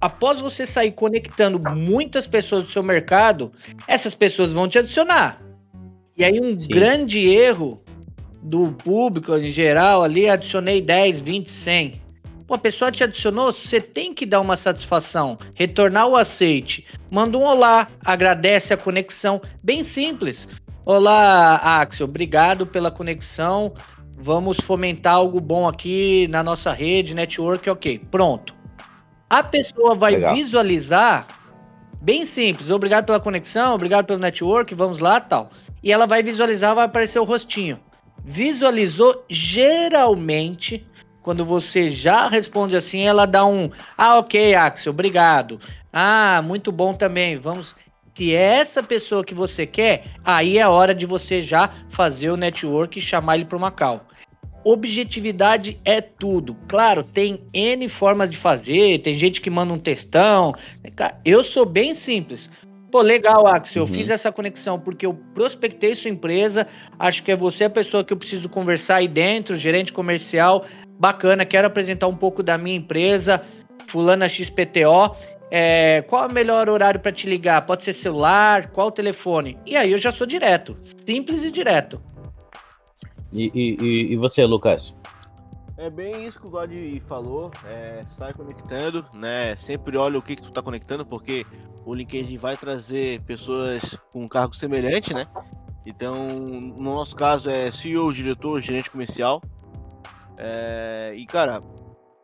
Após 0.00 0.40
você 0.40 0.66
sair 0.66 0.92
conectando 0.92 1.58
muitas 1.74 2.26
pessoas 2.26 2.64
do 2.64 2.70
seu 2.70 2.82
mercado, 2.82 3.52
essas 3.86 4.14
pessoas 4.14 4.52
vão 4.52 4.68
te 4.68 4.78
adicionar. 4.78 5.42
E 6.16 6.24
aí 6.24 6.38
um 6.40 6.58
Sim. 6.58 6.68
grande 6.68 7.20
erro 7.20 7.82
do 8.42 8.72
público 8.72 9.34
em 9.34 9.50
geral 9.50 10.02
ali, 10.02 10.28
adicionei 10.28 10.80
10, 10.80 11.20
20, 11.20 11.50
100. 11.50 12.02
Pô, 12.46 12.54
a 12.54 12.58
pessoa 12.58 12.92
te 12.92 13.02
adicionou, 13.02 13.50
você 13.50 13.80
tem 13.80 14.12
que 14.12 14.26
dar 14.26 14.40
uma 14.40 14.56
satisfação, 14.56 15.38
retornar 15.54 16.08
o 16.08 16.16
aceite. 16.16 16.84
Manda 17.10 17.38
um 17.38 17.44
olá, 17.44 17.86
agradece 18.04 18.74
a 18.74 18.76
conexão, 18.76 19.40
bem 19.62 19.82
simples. 19.82 20.46
Olá, 20.84 21.56
Axel, 21.56 22.06
obrigado 22.06 22.66
pela 22.66 22.90
conexão. 22.90 23.72
Vamos 24.18 24.58
fomentar 24.58 25.14
algo 25.14 25.40
bom 25.40 25.66
aqui 25.66 26.28
na 26.28 26.42
nossa 26.42 26.72
rede, 26.72 27.14
network, 27.14 27.70
ok. 27.70 27.98
Pronto. 28.10 28.61
A 29.32 29.42
pessoa 29.42 29.94
vai 29.94 30.12
Legal. 30.12 30.34
visualizar, 30.34 31.26
bem 32.02 32.26
simples, 32.26 32.68
obrigado 32.68 33.06
pela 33.06 33.18
conexão, 33.18 33.74
obrigado 33.74 34.04
pelo 34.04 34.18
network, 34.18 34.74
vamos 34.74 34.98
lá, 34.98 35.18
tal. 35.22 35.50
E 35.82 35.90
ela 35.90 36.06
vai 36.06 36.22
visualizar, 36.22 36.74
vai 36.74 36.84
aparecer 36.84 37.18
o 37.18 37.24
rostinho. 37.24 37.80
Visualizou, 38.22 39.24
geralmente, 39.30 40.86
quando 41.22 41.46
você 41.46 41.88
já 41.88 42.28
responde 42.28 42.76
assim, 42.76 43.00
ela 43.06 43.24
dá 43.24 43.46
um, 43.46 43.70
ah, 43.96 44.18
ok, 44.18 44.54
Axel, 44.54 44.92
obrigado. 44.92 45.58
Ah, 45.90 46.42
muito 46.44 46.70
bom 46.70 46.92
também, 46.92 47.38
vamos... 47.38 47.74
Se 48.14 48.34
é 48.34 48.58
essa 48.58 48.82
pessoa 48.82 49.24
que 49.24 49.32
você 49.32 49.66
quer, 49.66 50.04
aí 50.22 50.58
é 50.58 50.68
hora 50.68 50.94
de 50.94 51.06
você 51.06 51.40
já 51.40 51.70
fazer 51.88 52.28
o 52.28 52.36
network 52.36 52.98
e 52.98 53.02
chamar 53.02 53.36
ele 53.36 53.46
para 53.46 53.56
uma 53.56 53.70
call. 53.70 54.02
Objetividade 54.64 55.78
é 55.84 56.00
tudo. 56.00 56.56
Claro, 56.68 57.02
tem 57.02 57.40
N 57.52 57.88
formas 57.88 58.30
de 58.30 58.36
fazer, 58.36 59.00
tem 59.00 59.14
gente 59.14 59.40
que 59.40 59.50
manda 59.50 59.72
um 59.72 59.78
textão. 59.78 60.54
Eu 61.24 61.42
sou 61.42 61.66
bem 61.66 61.94
simples. 61.94 62.48
Pô, 62.90 63.00
legal, 63.00 63.46
Axel, 63.46 63.84
Uhum. 63.84 63.88
eu 63.88 63.94
fiz 63.94 64.10
essa 64.10 64.30
conexão 64.30 64.78
porque 64.78 65.06
eu 65.06 65.14
prospectei 65.34 65.94
sua 65.94 66.10
empresa, 66.10 66.66
acho 66.98 67.22
que 67.22 67.32
é 67.32 67.36
você 67.36 67.64
a 67.64 67.70
pessoa 67.70 68.04
que 68.04 68.12
eu 68.12 68.16
preciso 68.18 68.50
conversar 68.50 68.96
aí 68.96 69.08
dentro, 69.08 69.56
gerente 69.56 69.90
comercial, 69.92 70.66
bacana, 70.98 71.46
quero 71.46 71.66
apresentar 71.66 72.06
um 72.06 72.16
pouco 72.16 72.42
da 72.42 72.58
minha 72.58 72.76
empresa, 72.76 73.40
fulana 73.86 74.28
XPTO, 74.28 75.16
é, 75.50 76.02
qual 76.08 76.24
é 76.24 76.28
o 76.28 76.32
melhor 76.32 76.68
horário 76.68 77.00
para 77.00 77.12
te 77.12 77.26
ligar? 77.26 77.64
Pode 77.66 77.82
ser 77.82 77.92
celular, 77.94 78.68
qual 78.68 78.88
o 78.88 78.92
telefone? 78.92 79.58
E 79.66 79.74
aí 79.74 79.92
eu 79.92 79.98
já 79.98 80.12
sou 80.12 80.26
direto, 80.26 80.76
simples 81.06 81.42
e 81.42 81.50
direto. 81.50 82.00
E, 83.32 83.50
e- 83.54 84.12
e- 84.12 84.16
você, 84.16 84.44
Lucas? 84.44 84.94
É 85.76 85.88
bem 85.88 86.26
isso 86.26 86.38
que 86.38 86.46
o 86.46 86.50
Vlad 86.50 86.70
falou, 87.06 87.50
é, 87.64 88.04
sai 88.06 88.32
conectando, 88.32 89.04
né? 89.14 89.56
Sempre 89.56 89.96
olha 89.96 90.18
o 90.18 90.22
que, 90.22 90.36
que 90.36 90.42
tu 90.42 90.52
tá 90.52 90.62
conectando, 90.62 91.04
porque 91.04 91.44
o 91.84 91.94
LinkedIn 91.94 92.36
vai 92.36 92.56
trazer 92.56 93.20
pessoas 93.22 93.96
com 94.12 94.22
um 94.22 94.28
cargo 94.28 94.54
semelhante, 94.54 95.12
né? 95.14 95.26
Então, 95.84 96.14
no 96.36 96.82
nosso 96.94 97.16
caso 97.16 97.50
é 97.50 97.70
CEO, 97.70 98.12
diretor, 98.12 98.60
gerente 98.60 98.90
comercial. 98.90 99.42
É, 100.38 101.12
e 101.16 101.26
cara, 101.26 101.60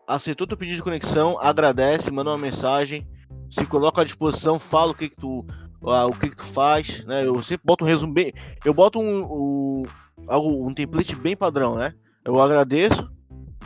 aceitou 0.06 0.46
teu 0.46 0.56
pedido 0.56 0.76
de 0.76 0.82
conexão, 0.82 1.38
agradece, 1.40 2.10
manda 2.10 2.30
uma 2.30 2.38
mensagem, 2.38 3.06
se 3.50 3.66
coloca 3.66 4.00
à 4.02 4.04
disposição, 4.04 4.58
fala 4.58 4.92
o 4.92 4.94
que 4.94 5.08
que 5.08 5.16
tu, 5.16 5.44
ah, 5.82 6.06
o 6.06 6.12
que 6.12 6.30
que 6.30 6.36
tu 6.36 6.44
faz, 6.44 7.04
né? 7.04 7.26
Eu 7.26 7.42
sempre 7.42 7.62
boto 7.64 7.84
um 7.84 7.88
resumo 7.88 8.12
bem, 8.14 8.32
eu 8.64 8.72
boto 8.72 9.00
um, 9.00 9.24
um, 9.24 9.82
algo, 10.26 10.66
um 10.66 10.74
template 10.74 11.14
bem 11.16 11.36
padrão, 11.36 11.76
né? 11.76 11.94
Eu 12.24 12.40
agradeço, 12.40 13.10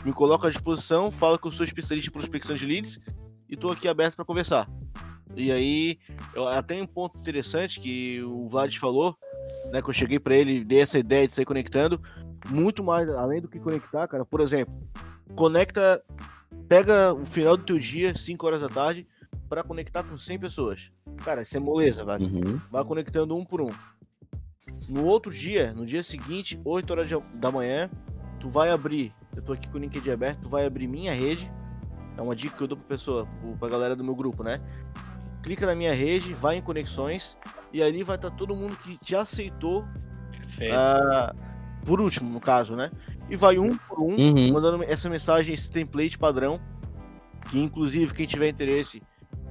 me 0.04 0.12
coloco 0.12 0.46
à 0.46 0.50
disposição, 0.50 1.10
falo 1.10 1.38
que 1.38 1.46
eu 1.46 1.50
sou 1.52 1.64
especialista 1.64 2.08
em 2.08 2.12
prospecção 2.12 2.56
de 2.56 2.66
leads 2.66 3.00
e 3.48 3.56
tô 3.56 3.70
aqui 3.70 3.88
aberto 3.88 4.16
para 4.16 4.24
conversar. 4.24 4.68
E 5.34 5.50
aí, 5.50 5.98
eu, 6.34 6.46
até 6.46 6.80
um 6.80 6.86
ponto 6.86 7.18
interessante 7.18 7.80
que 7.80 8.22
o 8.22 8.46
Vlad 8.48 8.76
falou, 8.76 9.16
né, 9.72 9.80
que 9.80 9.88
eu 9.88 9.94
cheguei 9.94 10.18
para 10.18 10.34
ele, 10.36 10.62
dei 10.64 10.80
essa 10.80 10.98
ideia 10.98 11.26
de 11.26 11.32
sair 11.32 11.44
conectando, 11.46 12.00
muito 12.50 12.84
mais 12.84 13.08
além 13.08 13.40
do 13.40 13.48
que 13.48 13.58
conectar, 13.58 14.06
cara. 14.08 14.24
Por 14.26 14.40
exemplo, 14.40 14.74
conecta, 15.34 16.02
pega 16.68 17.14
o 17.14 17.24
final 17.24 17.56
do 17.56 17.64
teu 17.64 17.78
dia, 17.78 18.14
5 18.14 18.46
horas 18.46 18.60
da 18.60 18.68
tarde, 18.68 19.06
para 19.48 19.62
conectar 19.62 20.02
com 20.02 20.16
100 20.18 20.38
pessoas. 20.38 20.90
Cara, 21.24 21.42
isso 21.42 21.56
é 21.56 21.60
moleza, 21.60 22.04
velho 22.04 22.24
Uhum. 22.26 22.60
vai 22.70 22.84
conectando 22.84 23.36
um 23.36 23.44
por 23.44 23.60
um. 23.60 23.70
No 24.88 25.04
outro 25.04 25.32
dia, 25.32 25.72
no 25.72 25.86
dia 25.86 26.02
seguinte, 26.02 26.60
8 26.64 26.90
horas 26.90 27.10
da 27.34 27.50
manhã, 27.50 27.88
tu 28.40 28.48
vai 28.48 28.70
abrir, 28.70 29.12
eu 29.34 29.42
tô 29.42 29.52
aqui 29.52 29.68
com 29.68 29.78
o 29.78 29.80
LinkedIn 29.80 30.10
aberto, 30.10 30.40
tu 30.42 30.48
vai 30.48 30.66
abrir 30.66 30.86
minha 30.88 31.12
rede. 31.14 31.50
É 32.16 32.22
uma 32.22 32.36
dica 32.36 32.56
que 32.56 32.62
eu 32.62 32.68
dou 32.68 32.76
pra 32.76 32.86
pessoa, 32.86 33.26
pra 33.58 33.68
galera 33.68 33.96
do 33.96 34.04
meu 34.04 34.14
grupo, 34.14 34.42
né? 34.42 34.60
Clica 35.42 35.66
na 35.66 35.74
minha 35.74 35.94
rede, 35.94 36.34
vai 36.34 36.56
em 36.56 36.60
conexões 36.62 37.36
e 37.72 37.82
ali 37.82 38.02
vai 38.02 38.16
estar 38.16 38.30
todo 38.30 38.54
mundo 38.54 38.76
que 38.76 38.98
te 38.98 39.16
aceitou 39.16 39.84
ah, 40.72 41.34
por 41.84 42.00
último, 42.00 42.30
no 42.30 42.38
caso, 42.40 42.76
né? 42.76 42.90
E 43.30 43.36
vai 43.36 43.58
um 43.58 43.74
por 43.76 44.00
um, 44.00 44.14
Uhum. 44.16 44.52
mandando 44.52 44.84
essa 44.84 45.08
mensagem, 45.08 45.54
esse 45.54 45.70
template 45.70 46.18
padrão, 46.18 46.60
que 47.50 47.58
inclusive 47.58 48.12
quem 48.12 48.26
tiver 48.26 48.48
interesse, 48.48 49.02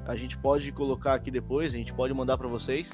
a 0.05 0.15
gente 0.15 0.37
pode 0.37 0.71
colocar 0.71 1.13
aqui 1.13 1.31
depois, 1.31 1.73
a 1.73 1.77
gente 1.77 1.93
pode 1.93 2.13
mandar 2.13 2.37
para 2.37 2.47
vocês. 2.47 2.91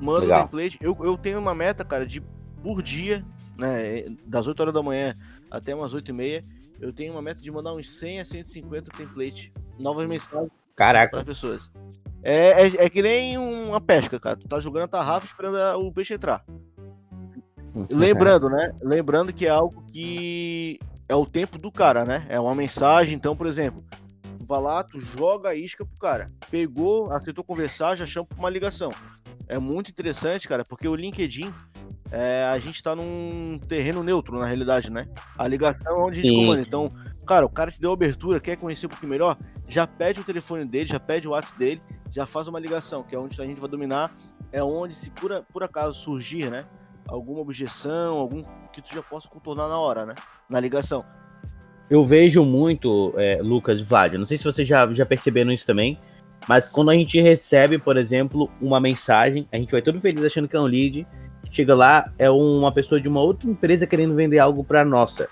Manda 0.00 0.20
Legal. 0.20 0.40
o 0.40 0.42
template. 0.44 0.78
Eu, 0.80 0.96
eu 1.02 1.16
tenho 1.16 1.38
uma 1.38 1.54
meta, 1.54 1.84
cara, 1.84 2.06
de 2.06 2.22
por 2.62 2.82
dia, 2.82 3.24
né, 3.56 4.04
das 4.26 4.46
8 4.46 4.60
horas 4.60 4.74
da 4.74 4.82
manhã 4.82 5.14
até 5.50 5.74
umas 5.74 5.94
8 5.94 6.08
e 6.08 6.12
meia, 6.12 6.44
eu 6.80 6.92
tenho 6.92 7.12
uma 7.12 7.22
meta 7.22 7.40
de 7.40 7.50
mandar 7.50 7.74
uns 7.74 7.90
100 7.98 8.20
a 8.20 8.24
150 8.24 8.90
templates, 8.96 9.52
novas 9.78 10.06
mensagens 10.08 10.50
Caraca. 10.74 11.10
para 11.10 11.24
pessoas. 11.24 11.70
É, 12.22 12.66
é, 12.66 12.84
é 12.84 12.90
que 12.90 13.02
nem 13.02 13.38
uma 13.38 13.80
pesca, 13.80 14.18
cara. 14.20 14.36
Tu 14.36 14.46
tá 14.46 14.58
jogando 14.58 14.84
a 14.84 14.88
tarrafa 14.88 15.26
esperando 15.26 15.56
o 15.78 15.92
peixe 15.92 16.14
entrar. 16.14 16.44
Lembrando, 17.90 18.48
né? 18.50 18.74
Lembrando 18.82 19.32
que 19.32 19.46
é 19.46 19.50
algo 19.50 19.82
que 19.86 20.78
é 21.08 21.14
o 21.14 21.24
tempo 21.24 21.58
do 21.58 21.72
cara, 21.72 22.04
né? 22.04 22.26
É 22.28 22.38
uma 22.38 22.54
mensagem. 22.54 23.14
Então, 23.14 23.34
por 23.34 23.46
exemplo, 23.46 23.82
tu 24.38 24.46
vai 24.46 24.60
lá, 24.60 24.82
tu 24.82 24.98
joga 24.98 25.50
a 25.50 25.54
isca 25.54 25.84
pro 25.84 25.98
cara. 25.98 26.26
Pegou, 26.50 27.10
aceitou 27.12 27.44
conversar, 27.44 27.96
já 27.96 28.06
chama 28.06 28.26
pra 28.26 28.38
uma 28.38 28.50
ligação. 28.50 28.92
É 29.50 29.58
muito 29.58 29.90
interessante, 29.90 30.46
cara, 30.46 30.64
porque 30.64 30.86
o 30.86 30.94
LinkedIn, 30.94 31.52
é, 32.10 32.44
a 32.44 32.58
gente 32.58 32.82
tá 32.82 32.94
num 32.94 33.58
terreno 33.68 34.02
neutro, 34.02 34.38
na 34.38 34.46
realidade, 34.46 34.92
né? 34.92 35.08
A 35.36 35.48
ligação 35.48 35.92
é 35.92 36.00
onde 36.00 36.20
a 36.20 36.22
gente 36.22 36.34
comanda. 36.34 36.62
Então, 36.62 36.88
cara, 37.26 37.44
o 37.44 37.50
cara 37.50 37.70
se 37.70 37.80
deu 37.80 37.92
abertura, 37.92 38.38
quer 38.38 38.56
conhecer 38.56 38.86
um 38.86 38.90
pouquinho 38.90 39.10
melhor, 39.10 39.36
já 39.66 39.86
pede 39.86 40.20
o 40.20 40.24
telefone 40.24 40.64
dele, 40.64 40.88
já 40.88 41.00
pede 41.00 41.26
o 41.26 41.32
WhatsApp 41.32 41.58
dele, 41.58 41.82
já 42.10 42.26
faz 42.26 42.46
uma 42.46 42.60
ligação, 42.60 43.02
que 43.02 43.14
é 43.14 43.18
onde 43.18 43.40
a 43.42 43.44
gente 43.44 43.60
vai 43.60 43.68
dominar. 43.68 44.14
É 44.52 44.62
onde, 44.62 44.94
se 44.94 45.10
por, 45.10 45.44
por 45.52 45.62
acaso 45.62 45.98
surgir, 45.98 46.50
né? 46.50 46.64
alguma 47.10 47.40
objeção, 47.40 48.16
algum 48.16 48.42
que 48.72 48.80
tu 48.80 48.94
já 48.94 49.02
possa 49.02 49.28
contornar 49.28 49.68
na 49.68 49.78
hora, 49.78 50.06
né? 50.06 50.14
Na 50.48 50.60
ligação. 50.60 51.04
Eu 51.88 52.04
vejo 52.04 52.44
muito, 52.44 53.12
é, 53.16 53.40
Lucas 53.42 53.80
e 53.80 53.82
Vlad, 53.82 54.14
não 54.14 54.26
sei 54.26 54.36
se 54.36 54.44
vocês 54.44 54.66
já, 54.66 54.90
já 54.92 55.04
perceberam 55.04 55.50
isso 55.50 55.66
também, 55.66 55.98
mas 56.48 56.68
quando 56.68 56.90
a 56.90 56.94
gente 56.94 57.20
recebe, 57.20 57.78
por 57.78 57.96
exemplo, 57.96 58.50
uma 58.60 58.80
mensagem, 58.80 59.46
a 59.52 59.56
gente 59.56 59.70
vai 59.70 59.82
todo 59.82 60.00
feliz 60.00 60.24
achando 60.24 60.48
que 60.48 60.56
é 60.56 60.60
um 60.60 60.64
lead, 60.64 61.06
chega 61.50 61.74
lá, 61.74 62.10
é 62.18 62.30
uma 62.30 62.72
pessoa 62.72 63.00
de 63.00 63.08
uma 63.08 63.20
outra 63.20 63.50
empresa 63.50 63.86
querendo 63.86 64.14
vender 64.14 64.38
algo 64.38 64.64
para 64.64 64.84
nossa. 64.84 65.28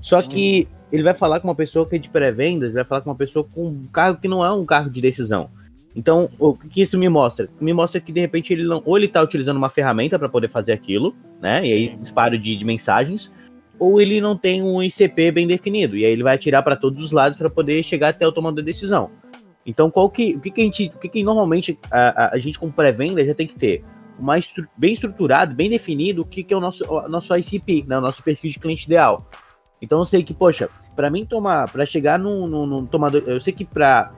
Só 0.00 0.22
que 0.22 0.68
ele 0.92 1.02
vai 1.02 1.14
falar 1.14 1.40
com 1.40 1.48
uma 1.48 1.54
pessoa 1.54 1.86
que 1.86 1.96
é 1.96 1.98
de 1.98 2.08
pré-vendas, 2.08 2.74
vai 2.74 2.84
falar 2.84 3.00
com 3.00 3.10
uma 3.10 3.16
pessoa 3.16 3.44
com 3.44 3.68
um 3.68 3.84
cargo 3.84 4.20
que 4.20 4.28
não 4.28 4.44
é 4.44 4.52
um 4.52 4.64
cargo 4.64 4.90
de 4.90 5.00
decisão. 5.00 5.50
Então, 5.94 6.28
o 6.38 6.54
que 6.54 6.82
isso 6.82 6.98
me 6.98 7.08
mostra? 7.08 7.48
Me 7.58 7.72
mostra 7.72 8.00
que 8.00 8.12
de 8.12 8.20
repente 8.20 8.52
ele 8.52 8.64
não, 8.64 8.82
ou 8.84 8.98
ele 8.98 9.08
tá 9.08 9.22
utilizando 9.22 9.56
uma 9.56 9.70
ferramenta 9.70 10.18
para 10.18 10.28
poder 10.28 10.48
fazer 10.48 10.72
aquilo, 10.72 11.16
né? 11.40 11.66
E 11.66 11.72
aí 11.72 11.96
disparo 11.96 12.38
de, 12.38 12.54
de 12.54 12.64
mensagens, 12.66 13.32
ou 13.78 14.00
ele 14.00 14.20
não 14.20 14.36
tem 14.36 14.62
um 14.62 14.82
ICP 14.82 15.32
bem 15.32 15.46
definido, 15.46 15.96
e 15.96 16.04
aí 16.04 16.12
ele 16.12 16.22
vai 16.22 16.34
atirar 16.34 16.62
para 16.62 16.76
todos 16.76 17.02
os 17.02 17.12
lados 17.12 17.38
para 17.38 17.48
poder 17.48 17.82
chegar 17.82 18.10
até 18.10 18.26
o 18.26 18.32
tomador 18.32 18.62
de 18.62 18.66
decisão. 18.66 19.10
Então, 19.66 19.90
qual 19.90 20.08
que, 20.08 20.36
o 20.36 20.40
que, 20.40 20.50
que 20.50 20.60
a 20.60 20.64
gente, 20.64 20.92
o 20.94 20.98
que, 20.98 21.08
que 21.08 21.22
normalmente 21.24 21.76
a, 21.90 22.24
a- 22.26 22.30
a 22.34 22.38
gente 22.38 22.58
com 22.58 22.70
pré-venda 22.70 23.24
já 23.26 23.34
tem 23.34 23.46
que 23.46 23.56
ter? 23.56 23.84
Uma 24.18 24.38
estru- 24.38 24.66
bem 24.76 24.92
estruturado, 24.92 25.54
bem 25.54 25.68
definido 25.68 26.22
o 26.22 26.24
que, 26.24 26.42
que 26.44 26.54
é 26.54 26.56
o 26.56 26.60
nosso, 26.60 26.84
o 26.88 27.08
nosso 27.08 27.36
ICP, 27.36 27.84
né? 27.86 27.98
O 27.98 28.00
nosso 28.00 28.22
perfil 28.22 28.50
de 28.50 28.58
cliente 28.58 28.86
ideal. 28.86 29.28
Então 29.82 29.98
eu 29.98 30.04
sei 30.06 30.22
que, 30.22 30.32
poxa, 30.32 30.70
para 30.94 31.10
mim 31.10 31.26
tomar, 31.26 31.70
para 31.70 31.84
chegar 31.84 32.18
num, 32.18 32.46
num- 32.46 32.64
num 32.66 32.86
tomador, 32.86 33.22
eu 33.26 33.38
sei 33.38 33.52
que 33.52 33.64
para 33.64 34.10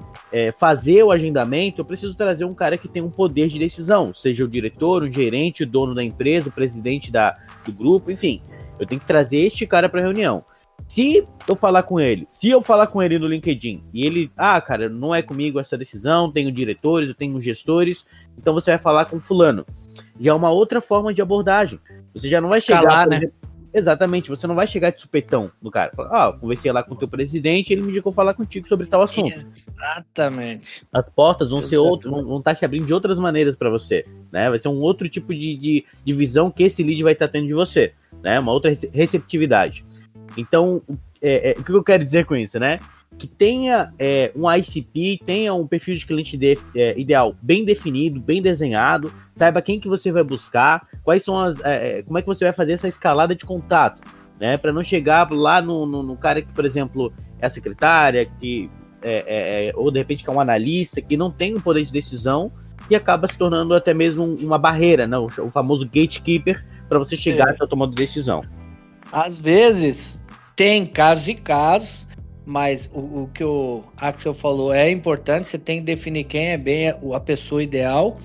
fazer 0.57 1.03
o 1.03 1.11
agendamento 1.11 1.81
eu 1.81 1.85
preciso 1.85 2.17
trazer 2.17 2.45
um 2.45 2.55
cara 2.55 2.77
que 2.79 2.87
tem 2.87 3.03
um 3.03 3.11
poder 3.11 3.49
de 3.49 3.59
decisão, 3.59 4.13
seja 4.15 4.45
o 4.45 4.49
diretor, 4.49 5.03
o 5.03 5.09
gerente, 5.11 5.63
o 5.65 5.67
dono 5.67 5.95
da 5.95 6.05
empresa, 6.05 6.49
o 6.51 6.53
presidente 6.53 7.11
da, 7.11 7.35
do 7.65 7.73
grupo, 7.73 8.11
enfim, 8.11 8.41
eu 8.79 8.87
tenho 8.87 9.01
que 9.01 9.07
trazer 9.07 9.39
este 9.39 9.67
cara 9.67 9.89
para 9.89 10.01
reunião. 10.03 10.45
Se 10.87 11.25
eu 11.47 11.57
falar 11.57 11.83
com 11.83 12.01
ele, 12.01 12.27
se 12.29 12.49
eu 12.49 12.63
falar 12.63 12.87
com 12.87 13.03
ele 13.03 13.19
no 13.19 13.27
LinkedIn 13.27 13.85
e 13.93 14.07
ele, 14.07 14.31
ah, 14.37 14.61
cara, 14.61 14.89
não 14.89 15.15
é 15.15 15.21
comigo 15.21 15.59
essa 15.59 15.77
decisão, 15.77 16.33
tenho 16.33 16.51
diretores, 16.51 17.09
eu 17.09 17.15
tenho 17.15 17.41
gestores, 17.41 18.07
então 18.39 18.55
você 18.55 18.71
vai 18.71 18.79
falar 18.79 19.05
com 19.05 19.21
fulano. 19.21 19.67
Já 20.19 20.31
é 20.31 20.35
uma 20.35 20.51
outra 20.51 20.81
forma 20.81 21.13
de 21.13 21.21
abordagem. 21.21 21.79
Você 22.15 22.29
já 22.29 22.41
não 22.41 22.49
vai 22.49 22.59
Escalar, 22.59 22.83
chegar, 22.83 23.07
né? 23.07 23.17
exemplo, 23.17 23.49
Exatamente, 23.73 24.31
você 24.31 24.47
não 24.47 24.55
vai 24.55 24.67
chegar 24.67 24.91
de 24.91 25.01
supetão 25.01 25.53
no 25.61 25.71
cara. 25.71 25.93
ah, 26.11 26.33
conversei 26.33 26.73
lá 26.73 26.83
com 26.83 26.95
o 26.95 26.97
teu 26.97 27.07
presidente, 27.07 27.73
ele 27.73 27.83
me 27.83 27.91
indicou 27.91 28.11
falar 28.11 28.33
contigo 28.33 28.67
sobre 28.67 28.87
tal 28.87 29.03
assunto. 29.03 29.47
Exatamente. 29.67 30.83
As 30.93 31.05
portas 31.11 31.51
vão 31.51 31.63
ser 31.63 31.77
outras, 31.77 32.11
vão, 32.11 32.25
vão 32.25 32.39
estar 32.39 32.53
tá 32.53 32.55
se 32.55 32.65
abrindo 32.65 32.87
de 32.87 32.95
outras 32.95 33.19
maneiras 33.19 33.57
para 33.57 33.69
você, 33.69 34.07
né? 34.33 34.49
Vai 34.49 34.59
ser 34.59 34.69
um 34.69 34.81
outro 34.81 35.09
tipo 35.09 35.35
de, 35.35 35.55
de, 35.57 35.85
de 36.05 36.13
visão 36.13 36.51
que 36.51 36.63
esse 36.63 36.83
lead 36.83 37.03
vai 37.03 37.13
estar 37.13 37.27
tá 37.27 37.33
tendo 37.33 37.47
de 37.47 37.55
você, 37.55 37.93
né? 38.23 38.41
Uma 38.41 38.53
outra 38.53 38.73
receptividade. 38.93 39.85
Então, 40.37 40.83
é, 41.21 41.51
é, 41.51 41.55
o 41.59 41.65
que 41.65 41.73
eu 41.73 41.83
quero 41.83 42.03
dizer 42.03 42.25
com 42.25 42.37
isso, 42.37 42.59
né? 42.59 42.79
Que 43.17 43.27
tenha 43.27 43.93
é, 43.99 44.31
um 44.37 44.51
ICP, 44.51 45.21
tenha 45.25 45.53
um 45.55 45.67
perfil 45.67 45.97
de 45.97 46.07
cliente 46.07 46.37
de, 46.37 46.59
é, 46.75 46.99
ideal 46.99 47.35
bem 47.43 47.65
definido, 47.65 48.21
bem 48.21 48.41
desenhado, 48.41 49.13
saiba 49.35 49.63
quem 49.63 49.81
que 49.81 49.89
você 49.89 50.13
vai 50.13 50.23
buscar, 50.23 50.87
quais 51.03 51.25
são 51.25 51.39
as. 51.39 51.61
É, 51.61 51.99
é, 51.99 52.03
como 52.03 52.19
é 52.19 52.23
que 52.23 52.29
você 52.29 52.45
vai 52.45 52.53
fazer 52.53 52.73
essa 52.73 52.87
escalada 52.87 53.35
de 53.35 53.45
contato, 53.45 54.01
né? 54.39 54.57
Para 54.57 54.73
não 54.73 54.85
chegar 54.85 55.31
lá 55.31 55.61
no, 55.61 55.87
no, 55.87 56.03
no, 56.03 56.17
cara 56.17 56.43
que, 56.43 56.53
por 56.53 56.65
exemplo, 56.65 57.13
é 57.41 57.47
a 57.47 57.51
secretária, 57.51 58.27
que 58.41 58.71
ou 59.77 59.93
de 59.93 59.99
repente 60.01 60.25
que 60.25 60.31
é 60.31 60.33
um 60.33 60.41
analista, 60.41 61.01
que 61.01 61.17
não 61.17 61.31
tem 61.31 61.55
o 61.55 61.59
um 61.59 61.61
poder 61.61 61.85
de 61.85 61.93
decisão 61.93 62.51
e 62.91 62.97
acaba 62.97 63.29
se 63.29 63.39
tornando 63.39 63.75
até 63.75 63.95
mesmo 63.95 64.25
uma 64.25 64.59
barreira, 64.59 65.07
né? 65.07 65.17
o, 65.17 65.27
o 65.27 65.51
famoso 65.51 65.87
gatekeeper, 65.87 66.65
para 66.89 66.99
você 66.99 67.17
chegar 67.17 67.49
é. 67.49 67.51
até 67.53 67.65
a 67.65 67.69
tomada 67.69 67.91
de 67.91 67.97
decisão. 67.97 68.43
Às 69.13 69.39
vezes, 69.39 70.19
tem 70.55 70.85
casos 70.87 71.29
e 71.29 71.35
casos, 71.35 72.07
mas 72.45 72.89
o, 72.93 73.23
o, 73.23 73.31
que 73.33 73.45
o 73.45 73.85
Axel 73.97 74.35
falou 74.35 74.73
é 74.73 74.91
importante, 74.91 75.49
você 75.49 75.59
tem 75.59 75.79
que 75.79 75.85
definir 75.85 76.25
quem 76.25 76.49
é 76.49 76.57
bem 76.57 76.89
a 76.89 77.21
pessoa 77.21 77.63
ideal. 77.63 78.19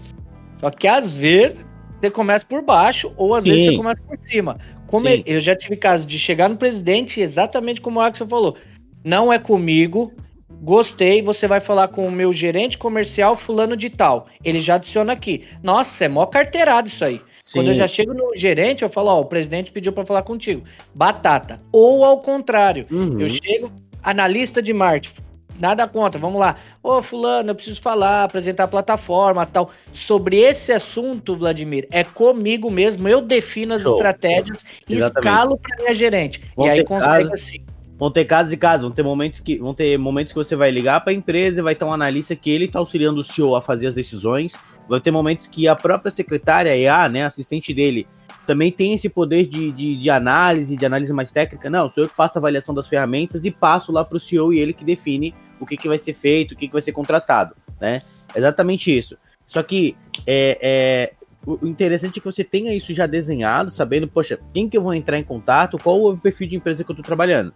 Só 0.60 0.70
que 0.70 0.88
às 0.88 1.12
vezes 1.12 1.64
você 2.00 2.10
começa 2.10 2.46
por 2.46 2.62
baixo 2.62 3.14
ou 3.18 3.36
às 3.36 3.44
Sim. 3.44 3.52
vezes 3.52 3.66
você 3.66 3.78
começa 3.78 4.02
por 4.02 4.18
cima. 4.30 4.58
Como 4.88 5.08
ele, 5.08 5.24
eu 5.26 5.40
já 5.40 5.56
tive 5.56 5.76
caso 5.76 6.06
de 6.06 6.20
chegar 6.20 6.50
no 6.50 6.58
presidente 6.58 7.20
exatamente 7.20 7.82
como 7.82 8.00
o 8.00 8.02
Axel 8.02 8.28
falou. 8.28 8.56
Não 9.04 9.32
é 9.32 9.40
comigo, 9.40 10.14
gostei, 10.62 11.22
você 11.22 11.48
vai 11.48 11.60
falar 11.60 11.90
com 11.90 12.06
o 12.06 12.12
meu 12.12 12.32
gerente 12.32 12.78
comercial 12.78 13.36
fulano 13.36 13.76
de 13.76 13.90
tal. 13.90 14.28
Ele 14.44 14.62
já 14.62 14.76
adiciona 14.76 15.14
aqui. 15.14 15.46
Nossa, 15.62 16.06
é 16.06 16.08
mó 16.08 16.26
carteirado 16.26 16.88
isso 16.88 17.04
aí. 17.04 17.22
Sim. 17.44 17.60
Quando 17.60 17.68
eu 17.68 17.74
já 17.74 17.88
chego 17.88 18.14
no 18.14 18.34
gerente, 18.38 18.84
eu 18.84 18.90
falo, 18.90 19.10
ó, 19.10 19.20
o 19.20 19.26
presidente 19.26 19.70
pediu 19.70 19.92
para 19.92 20.06
falar 20.06 20.24
contigo. 20.24 20.64
Batata. 20.96 21.58
Ou 21.74 22.06
ao 22.06 22.20
contrário, 22.20 22.86
uhum. 22.90 23.20
eu 23.20 23.28
chego, 23.28 23.70
analista 24.02 24.62
de 24.62 24.72
marketing, 24.72 25.22
nada 25.60 25.86
contra, 25.86 26.18
vamos 26.18 26.40
lá. 26.40 26.56
Ô, 26.82 27.02
fulano, 27.02 27.50
eu 27.50 27.56
preciso 27.56 27.82
falar, 27.82 28.24
apresentar 28.24 28.64
a 28.64 28.68
plataforma, 28.70 29.46
tal. 29.46 29.72
Sobre 29.92 30.40
esse 30.40 30.72
assunto, 30.72 31.36
Vladimir, 31.36 31.86
é 31.92 32.06
comigo 32.06 32.72
mesmo, 32.72 33.10
eu 33.10 33.20
defino 33.20 33.74
as 33.74 33.82
Show. 33.82 33.98
estratégias 33.98 34.64
e 34.88 34.96
escalo 34.96 35.58
para 35.58 35.76
minha 35.84 35.94
gerente. 35.94 36.42
Vão 36.56 36.68
e 36.68 36.70
aí 36.70 36.84
consegue 36.86 37.28
casos, 37.28 37.32
assim. 37.34 37.66
Vão 38.00 38.10
ter 38.10 38.24
casos 38.24 38.54
e 38.54 38.58
casos, 38.58 38.86
vão 38.86 38.92
ter 38.92 39.04
momentos 39.04 39.42
que 39.42 39.58
vão 39.58 39.74
ter 39.74 39.98
momentos 39.98 40.32
que 40.32 40.40
você 40.40 40.56
vai 40.56 40.72
ligar 40.72 41.02
para 41.02 41.12
a 41.12 41.16
empresa 41.16 41.60
e 41.60 41.64
vai 41.64 41.76
ter 41.76 41.84
um 41.84 41.92
analista 41.92 42.38
que 42.38 42.50
ele 42.50 42.66
está 42.66 42.80
auxiliando 42.80 43.20
o 43.20 43.24
CEO 43.24 43.54
a 43.54 43.62
fazer 43.62 43.88
as 43.88 43.96
decisões 43.96 44.58
Vai 44.88 45.00
ter 45.00 45.12
momentos 45.12 45.48
que 45.48 45.68
a 45.68 45.76
própria 45.76 46.12
secretária, 46.12 46.76
EA, 46.76 47.08
né, 47.08 47.26
assistente 47.26 47.74
dele, 47.74 48.08
também 48.46 48.72
tem 48.72 48.94
esse 48.94 49.10
poder 49.10 49.46
de, 49.46 49.72
de, 49.72 49.96
de, 49.96 50.10
análise, 50.10 50.76
de 50.76 50.86
análise 50.86 51.14
mais 51.14 51.32
técnica. 51.32 51.70
Não, 51.70 51.90
sou 51.90 52.04
eu 52.04 52.10
que 52.10 52.16
faço 52.16 52.38
a 52.38 52.40
avaliação 52.40 52.76
das 52.76 52.88
ferramentas 52.88 53.46
e 53.46 53.52
passo 53.52 53.92
lá 53.92 54.04
para 54.04 54.18
o 54.18 54.20
CEO 54.20 54.54
e 54.54 54.60
ele 54.60 54.74
que 54.74 54.84
define 54.84 55.34
o 55.60 55.66
que, 55.66 55.78
que 55.78 55.88
vai 55.88 55.98
ser 55.98 56.14
feito, 56.14 56.54
o 56.54 56.58
que, 56.58 56.68
que 56.68 56.74
vai 56.74 56.82
ser 56.82 56.92
contratado, 56.92 57.56
né? 57.80 58.02
Exatamente 58.36 58.96
isso. 58.96 59.18
Só 59.48 59.64
que 59.64 59.96
é, 60.26 60.58
é, 60.62 61.14
o 61.46 61.68
interessante 61.68 62.20
é 62.20 62.22
que 62.22 62.26
você 62.26 62.44
tenha 62.44 62.74
isso 62.74 62.94
já 62.94 63.06
desenhado, 63.06 63.70
sabendo, 63.70 64.08
poxa, 64.08 64.40
quem 64.54 64.68
que 64.68 64.78
eu 64.78 64.82
vou 64.82 64.94
entrar 64.94 65.18
em 65.18 65.24
contato, 65.24 65.78
qual 65.78 66.02
o 66.02 66.18
perfil 66.18 66.48
de 66.48 66.56
empresa 66.56 66.84
que 66.84 66.92
eu 66.92 66.94
estou 66.94 67.06
trabalhando. 67.06 67.54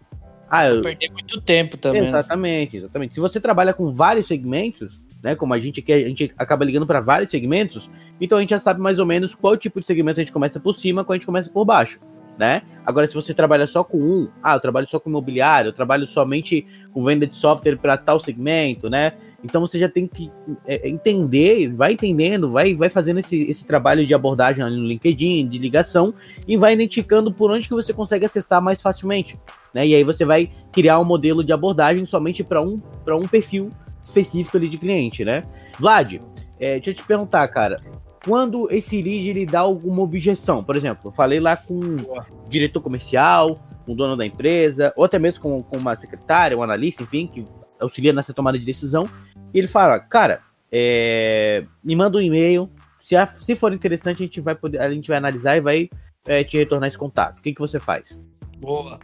Ah, 0.50 0.68
eu... 0.68 0.82
Perder 0.82 1.10
muito 1.12 1.42
tempo 1.42 1.78
também. 1.78 2.04
Né? 2.04 2.10
Exatamente, 2.10 2.78
exatamente. 2.78 3.13
Se 3.13 3.20
você 3.20 3.40
trabalha 3.40 3.74
com 3.74 3.92
vários 3.92 4.28
segmentos, 4.28 5.00
né? 5.28 5.36
Como 5.36 5.54
a 5.54 5.60
gente 5.60 5.82
aqui, 5.82 5.92
a 5.92 6.08
gente 6.08 6.34
acaba 6.38 6.63
ligando 6.63 6.88
para 6.88 7.02
vários 7.02 7.30
segmentos, 7.30 7.90
então 8.22 8.38
a 8.38 8.42
gente 8.42 8.52
já 8.52 8.60
sabe 8.60 8.80
mais 8.80 8.98
ou 8.98 9.06
menos 9.06 9.36
qual 9.36 9.58
tipo 9.58 9.78
de 9.78 9.86
segmento 9.86 10.22
a 10.22 10.24
gente 10.24 10.32
começa 10.32 10.58
por 10.58 10.72
cima, 10.72 11.04
qual 11.04 11.16
a 11.16 11.18
gente 11.18 11.26
começa 11.26 11.50
por 11.50 11.66
baixo. 11.66 12.00
Né? 12.40 12.62
Agora, 12.86 13.08
se 13.08 13.16
você 13.16 13.34
trabalha 13.34 13.66
só 13.66 13.84
com 13.84 13.98
um, 13.98 14.30
ah, 14.44 14.54
eu 14.54 14.60
trabalho 14.60 14.88
só 14.88 15.00
com 15.00 15.10
imobiliário, 15.10 15.70
eu 15.70 15.74
trabalho 15.74 16.06
somente 16.06 16.66
com 16.94 17.04
venda 17.04 17.26
de 17.26 17.34
software 17.34 17.76
para 17.76 17.98
tal 17.98 18.20
segmento, 18.20 18.92
né? 18.92 19.13
Então 19.44 19.60
você 19.60 19.80
já 19.80 19.90
tem 19.90 20.08
que 20.08 20.32
é, 20.68 20.88
entender, 20.88 21.74
vai 21.74 21.94
entendendo, 21.94 22.52
vai, 22.52 22.76
vai 22.76 22.90
fazendo 22.90 23.20
esse, 23.20 23.42
esse 23.42 23.66
trabalho 23.66 24.06
de 24.06 24.13
abordagem 24.13 24.63
ali 24.63 24.78
no 24.78 24.86
LinkedIn, 24.86 25.48
de 25.48 25.58
ligação, 25.58 26.13
e 26.48 26.56
vai 26.56 26.74
identificando 26.74 27.34
por 27.34 27.50
onde 27.50 27.68
que 27.68 27.74
você 27.74 27.92
consegue 27.92 28.26
acessar 28.26 28.62
mais 28.62 28.82
facilmente. 28.82 29.38
Né? 29.74 29.88
E 29.88 29.96
aí 29.96 30.04
você 30.04 30.24
vai 30.24 30.52
criar 30.72 31.00
um 31.00 31.06
modelo 31.06 31.44
de 31.44 31.52
abordagem 31.52 32.06
somente 32.06 32.44
para 32.44 32.62
um, 32.62 32.80
um 33.08 33.28
perfil 33.28 33.72
específico 34.08 34.58
ali 34.58 34.67
de 34.67 34.78
cliente, 34.78 35.24
né? 35.24 35.43
Vlad, 35.80 36.15
é, 36.60 36.74
deixa 36.76 36.91
eu 36.91 36.93
te 36.96 37.04
perguntar, 37.04 37.48
cara. 37.50 37.80
Quando 38.26 38.70
esse 38.72 39.02
lead 39.02 39.30
ele 39.30 39.46
dá 39.46 39.62
alguma 39.62 40.02
objeção, 40.02 40.63
por 40.63 40.76
exemplo, 40.76 41.10
eu 41.10 41.12
falei 41.12 41.39
lá 41.39 41.56
com 41.56 41.76
o 41.76 42.50
diretor 42.50 42.82
comercial, 42.82 43.56
com 43.86 43.93
o 43.93 43.96
dono 43.96 44.17
da 44.17 44.26
empresa, 44.26 44.93
ou 44.98 45.06
até 45.06 45.17
mesmo 45.17 45.41
com, 45.41 45.63
com 45.63 45.78
uma 45.78 45.96
secretária, 45.96 46.58
um 46.58 46.63
analista, 46.63 47.04
enfim, 47.04 47.28
que 47.28 47.46
auxilia 47.80 48.12
nessa 48.12 48.34
tomada 48.34 48.60
de 48.60 48.65
decisão, 48.65 49.08
e 49.54 49.60
ele 49.60 49.67
fala, 49.67 50.00
cara, 50.00 50.41
é, 50.70 51.63
me 51.82 51.96
manda 51.96 52.17
um 52.17 52.22
e-mail, 52.22 52.70
se, 53.02 53.15
a, 53.15 53.26
se 53.26 53.56
for 53.56 53.72
interessante, 53.72 54.24
a 54.24 54.26
gente 54.26 54.41
vai 54.41 54.56
poder, 54.56 54.82
a 54.82 54.91
gente 54.91 55.08
vai 55.08 55.17
analisar 55.17 55.56
e 55.56 55.62
vai 55.62 55.89
é, 56.26 56.43
te 56.43 56.58
retornar 56.58 56.88
esse 56.88 56.98
contato. 56.98 57.39
O 57.39 57.41
que, 57.41 57.54
que 57.54 57.62
você 57.62 57.80
faz? 57.80 58.20
Boa. 58.58 59.00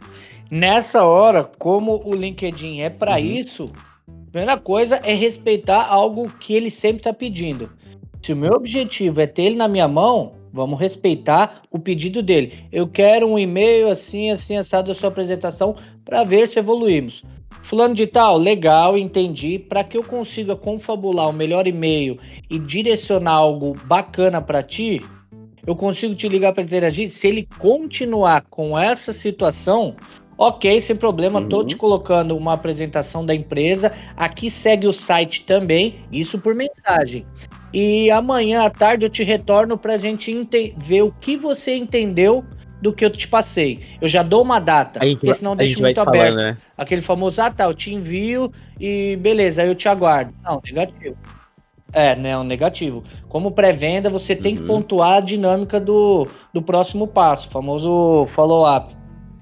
Nessa 0.50 1.04
hora, 1.04 1.44
como 1.58 2.02
o 2.04 2.14
LinkedIn 2.14 2.80
é 2.80 2.90
para 2.90 3.12
uhum. 3.12 3.18
isso, 3.18 3.72
Primeira 4.34 4.58
coisa 4.58 4.96
é 5.04 5.14
respeitar 5.14 5.86
algo 5.86 6.28
que 6.40 6.54
ele 6.54 6.68
sempre 6.68 6.96
está 6.96 7.12
pedindo. 7.12 7.70
Se 8.20 8.32
o 8.32 8.36
meu 8.36 8.50
objetivo 8.54 9.20
é 9.20 9.28
ter 9.28 9.42
ele 9.42 9.54
na 9.54 9.68
minha 9.68 9.86
mão, 9.86 10.32
vamos 10.52 10.80
respeitar 10.80 11.62
o 11.70 11.78
pedido 11.78 12.20
dele. 12.20 12.64
Eu 12.72 12.88
quero 12.88 13.28
um 13.28 13.38
e-mail 13.38 13.88
assim, 13.88 14.32
assim, 14.32 14.56
assado 14.56 14.88
da 14.88 14.94
sua 14.94 15.08
apresentação 15.08 15.76
para 16.04 16.24
ver 16.24 16.48
se 16.48 16.58
evoluímos. 16.58 17.22
Fulano 17.62 17.94
de 17.94 18.08
tal, 18.08 18.36
legal, 18.36 18.98
entendi. 18.98 19.56
Para 19.56 19.84
que 19.84 19.96
eu 19.96 20.02
consiga 20.02 20.56
confabular 20.56 21.28
o 21.28 21.32
melhor 21.32 21.68
e-mail 21.68 22.18
e 22.50 22.58
direcionar 22.58 23.34
algo 23.34 23.74
bacana 23.84 24.42
para 24.42 24.64
ti, 24.64 25.00
eu 25.64 25.76
consigo 25.76 26.12
te 26.16 26.28
ligar 26.28 26.52
para 26.52 26.64
interagir. 26.64 27.08
Se 27.08 27.28
ele 27.28 27.48
continuar 27.60 28.44
com 28.50 28.76
essa 28.76 29.12
situação, 29.12 29.94
Ok, 30.36 30.80
sem 30.80 30.96
problema, 30.96 31.40
uhum. 31.40 31.48
tô 31.48 31.64
te 31.64 31.76
colocando 31.76 32.36
uma 32.36 32.54
apresentação 32.54 33.24
da 33.24 33.34
empresa. 33.34 33.92
Aqui 34.16 34.50
segue 34.50 34.86
o 34.86 34.92
site 34.92 35.44
também, 35.44 36.00
isso 36.10 36.38
por 36.38 36.54
mensagem. 36.54 37.24
E 37.72 38.10
amanhã 38.10 38.62
à 38.64 38.70
tarde 38.70 39.06
eu 39.06 39.10
te 39.10 39.22
retorno 39.22 39.78
para 39.78 39.94
a 39.94 39.98
gente 39.98 40.32
ver 40.76 41.02
o 41.02 41.12
que 41.12 41.36
você 41.36 41.74
entendeu 41.74 42.44
do 42.80 42.92
que 42.92 43.04
eu 43.04 43.10
te 43.10 43.26
passei. 43.26 43.80
Eu 44.00 44.08
já 44.08 44.22
dou 44.22 44.42
uma 44.42 44.58
data, 44.58 45.00
porque 45.00 45.34
senão 45.34 45.56
deixa 45.56 45.80
muito 45.80 45.98
aberto. 45.98 46.34
Falando, 46.34 46.36
né? 46.36 46.58
Aquele 46.76 47.00
famoso, 47.02 47.40
ah 47.40 47.50
tá, 47.50 47.64
eu 47.64 47.74
te 47.74 47.92
envio 47.94 48.52
e 48.78 49.16
beleza, 49.16 49.62
aí 49.62 49.68
eu 49.68 49.74
te 49.74 49.88
aguardo. 49.88 50.34
Não, 50.42 50.60
negativo. 50.64 51.16
É, 51.92 52.16
não, 52.16 52.42
negativo. 52.42 53.04
Como 53.28 53.52
pré-venda, 53.52 54.10
você 54.10 54.34
tem 54.34 54.54
uhum. 54.56 54.60
que 54.60 54.66
pontuar 54.66 55.18
a 55.18 55.20
dinâmica 55.20 55.80
do, 55.80 56.26
do 56.52 56.60
próximo 56.60 57.06
passo, 57.06 57.48
famoso 57.50 58.26
follow-up. 58.34 58.94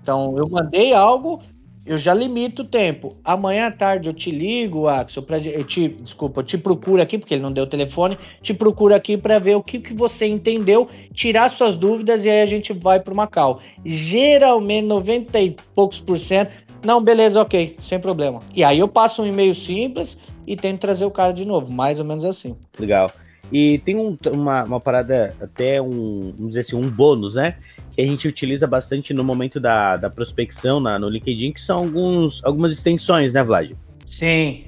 Então, 0.03 0.37
eu 0.37 0.49
mandei 0.49 0.93
algo, 0.93 1.41
eu 1.87 1.97
já 1.97 2.13
limito 2.13 2.63
o 2.63 2.65
tempo. 2.65 3.17
Amanhã 3.25 3.67
à 3.67 3.71
tarde 3.71 4.09
eu 4.09 4.15
te 4.15 4.31
ligo, 4.31 4.89
Axel, 4.89 5.23
pra, 5.23 5.39
eu 5.39 5.65
te, 5.65 5.89
desculpa, 5.89 6.41
eu 6.41 6.45
te 6.45 6.59
procuro 6.59 7.01
aqui, 7.01 7.19
porque 7.19 7.35
ele 7.35 7.43
não 7.43 7.53
deu 7.53 7.65
o 7.65 7.69
telefone, 7.69 8.19
te 8.41 8.53
procuro 8.53 8.95
aqui 8.95 9.17
para 9.17 9.39
ver 9.39 9.57
o 9.57 9.63
que, 9.63 9.79
que 9.79 9.95
você 9.95 10.27
entendeu, 10.27 10.89
tirar 11.15 11.51
suas 11.51 11.75
dúvidas 11.75 12.25
e 12.25 12.31
aí 12.31 12.43
a 12.43 12.47
gente 12.47 12.73
vai 12.73 13.01
para 13.01 13.13
uma 13.13 13.27
call. 13.27 13.61
Geralmente, 13.85 14.87
90 14.87 15.41
e 15.41 15.57
poucos 15.75 16.01
por 16.01 16.19
cento, 16.19 16.53
não, 16.85 17.03
beleza, 17.03 17.41
ok, 17.41 17.77
sem 17.89 17.99
problema. 18.01 18.41
E 18.55 18.65
aí 18.65 18.79
eu 18.79 18.89
passo 18.89 19.23
um 19.23 19.27
e-mail 19.27 19.55
simples 19.55 20.17
e 20.47 20.57
tento 20.57 20.81
trazer 20.81 21.05
o 21.05 21.11
cara 21.11 21.33
de 21.33 21.45
novo, 21.45 21.73
mais 21.73 21.99
ou 21.99 22.05
menos 22.05 22.25
assim. 22.25 22.57
Legal. 22.79 23.11
E 23.53 23.79
tem 23.79 23.97
um, 23.97 24.17
uma, 24.33 24.65
uma 24.65 24.81
parada, 24.81 25.37
até 25.41 25.81
um, 25.81 26.33
vamos 26.37 26.49
dizer 26.49 26.61
assim, 26.61 26.77
um 26.77 26.89
bônus, 26.89 27.35
né? 27.35 27.57
Que 27.93 28.01
a 28.01 28.07
gente 28.07 28.27
utiliza 28.27 28.67
bastante 28.67 29.13
no 29.13 29.23
momento 29.23 29.61
da, 29.61 29.97
da 29.97 30.11
prospecção 30.11 30.81
na, 30.81 30.99
no 30.99 31.09
LinkedIn, 31.09 31.53
que 31.53 31.61
são 31.61 31.79
alguns, 31.79 32.43
algumas 32.45 32.73
extensões, 32.73 33.35
né, 33.35 33.45
Vlad? 33.45 33.73
Sim. 34.07 34.65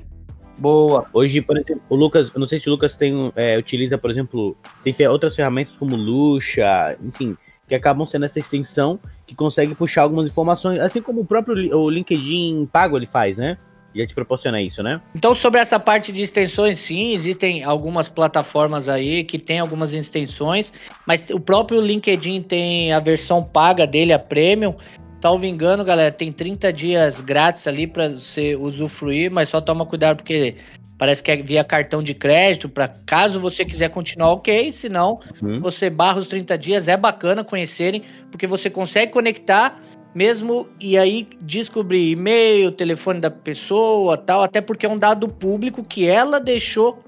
Boa. 0.56 1.06
Hoje, 1.12 1.40
por 1.40 1.58
exemplo, 1.58 1.82
o 1.88 1.96
Lucas, 1.96 2.32
eu 2.32 2.38
não 2.38 2.46
sei 2.46 2.58
se 2.58 2.68
o 2.68 2.72
Lucas 2.72 2.96
tem, 2.96 3.32
é, 3.34 3.58
utiliza, 3.58 3.98
por 3.98 4.10
exemplo, 4.10 4.56
tem 4.82 4.94
outras 5.08 5.34
ferramentas 5.34 5.76
como 5.76 5.96
Luxa, 5.96 6.96
enfim, 7.02 7.37
que 7.66 7.74
acabam 7.74 8.06
sendo 8.06 8.24
essa 8.24 8.38
extensão 8.38 9.00
que 9.26 9.34
consegue 9.34 9.74
puxar 9.74 10.02
algumas 10.02 10.26
informações, 10.26 10.80
assim 10.80 11.00
como 11.00 11.22
o 11.22 11.26
próprio 11.26 11.76
o 11.76 11.90
LinkedIn 11.90 12.68
pago 12.70 12.96
ele 12.96 13.06
faz, 13.06 13.38
né? 13.38 13.58
Já 13.94 14.07
te 14.07 14.14
proporciona 14.14 14.61
isso, 14.61 14.83
né? 14.83 15.00
Então, 15.14 15.35
sobre 15.35 15.61
essa 15.61 15.78
parte 15.78 16.11
de 16.11 16.22
extensões, 16.22 16.80
sim, 16.80 17.12
existem 17.12 17.62
algumas 17.62 18.09
plataformas 18.09 18.88
aí 18.88 19.22
que 19.22 19.38
tem 19.38 19.61
algumas 19.61 19.92
extensões, 19.92 20.72
mas 21.07 21.24
o 21.30 21.38
próprio 21.38 21.80
LinkedIn 21.80 22.42
tem 22.42 22.92
a 22.92 23.00
versão 23.00 23.42
paga 23.42 23.87
dele, 23.87 24.12
a 24.12 24.18
Premium. 24.18 24.74
Salvo 25.22 25.46
engano, 25.46 25.85
galera, 25.85 26.12
tem 26.12 26.30
30 26.30 26.72
dias 26.72 27.20
grátis 27.20 27.66
ali 27.66 27.87
para 27.87 28.11
você 28.11 28.54
usufruir, 28.57 29.30
mas 29.30 29.48
só 29.48 29.61
toma 29.61 29.87
cuidado 29.87 30.16
porque 30.16 30.57
parece 30.98 31.22
que 31.22 31.30
é 31.30 31.37
via 31.37 31.64
cartão 31.64 32.02
de 32.02 32.14
crédito, 32.14 32.68
para 32.68 32.88
caso 32.88 33.40
você 33.40 33.64
quiser 33.64 33.90
continuar, 33.90 34.33
ok, 34.33 34.70
senão 34.72 35.20
uhum. 35.42 35.61
você 35.61 35.90
barra 35.90 36.18
os 36.18 36.28
30 36.28 36.57
dias, 36.59 36.88
é 36.88 36.96
bacana 36.96 37.42
conhecerem, 37.42 38.02
porque 38.30 38.46
você 38.46 38.68
consegue 38.70 39.12
conectar 39.12 39.80
mesmo 40.14 40.68
e 40.81 40.96
aí 40.96 41.29
descobrir 41.40 42.12
e-mail, 42.12 42.70
telefone 42.70 43.20
da 43.20 43.31
pessoa, 43.31 44.16
tal, 44.16 44.42
até 44.42 44.61
porque 44.61 44.87
é 44.87 44.88
um 44.88 44.98
dado 44.98 45.29
público 45.29 45.83
que 45.83 46.07
ela 46.07 46.38
deixou 46.38 46.98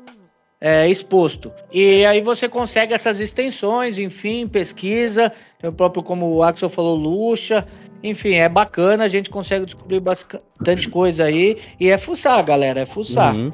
é, 0.61 0.89
exposto. 0.89 1.53
E 1.73 2.05
aí 2.05 2.21
você 2.21 2.49
consegue 2.49 2.95
essas 2.95 3.21
extensões, 3.21 3.99
enfim, 3.99 4.49
pesquisa, 4.49 5.33
o 5.63 5.73
próprio, 5.73 6.03
como 6.03 6.35
o 6.35 6.43
Axel 6.43 6.69
falou, 6.69 6.97
Luxa, 6.97 7.67
enfim, 8.03 8.35
é 8.35 8.49
bacana, 8.49 9.05
a 9.05 9.09
gente 9.09 9.31
consegue 9.31 9.67
descobrir 9.67 10.01
bastante 10.01 10.89
coisa 10.89 11.25
aí, 11.25 11.59
e 11.79 11.89
é 11.89 11.99
fuçar, 11.99 12.45
galera, 12.45 12.81
é 12.81 12.87
fuçar. 12.87 13.35
Uhum. 13.35 13.51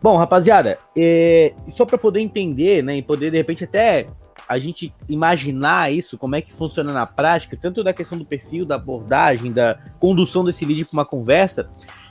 Bom, 0.00 0.16
rapaziada, 0.16 0.78
é, 0.98 1.52
só 1.70 1.84
para 1.84 1.96
poder 1.96 2.20
entender, 2.20 2.82
né, 2.82 2.96
e 2.96 3.02
poder 3.02 3.30
de 3.30 3.36
repente 3.36 3.64
até 3.64 4.06
a 4.48 4.58
gente 4.58 4.94
imaginar 5.08 5.92
isso, 5.92 6.18
como 6.18 6.36
é 6.36 6.42
que 6.42 6.52
funciona 6.52 6.92
na 6.92 7.06
prática, 7.06 7.56
tanto 7.60 7.82
da 7.82 7.92
questão 7.92 8.18
do 8.18 8.24
perfil, 8.24 8.64
da 8.64 8.74
abordagem, 8.74 9.52
da 9.52 9.78
condução 9.98 10.44
desse 10.44 10.64
vídeo 10.64 10.86
para 10.86 10.98
uma 10.98 11.04
conversa, 11.04 11.70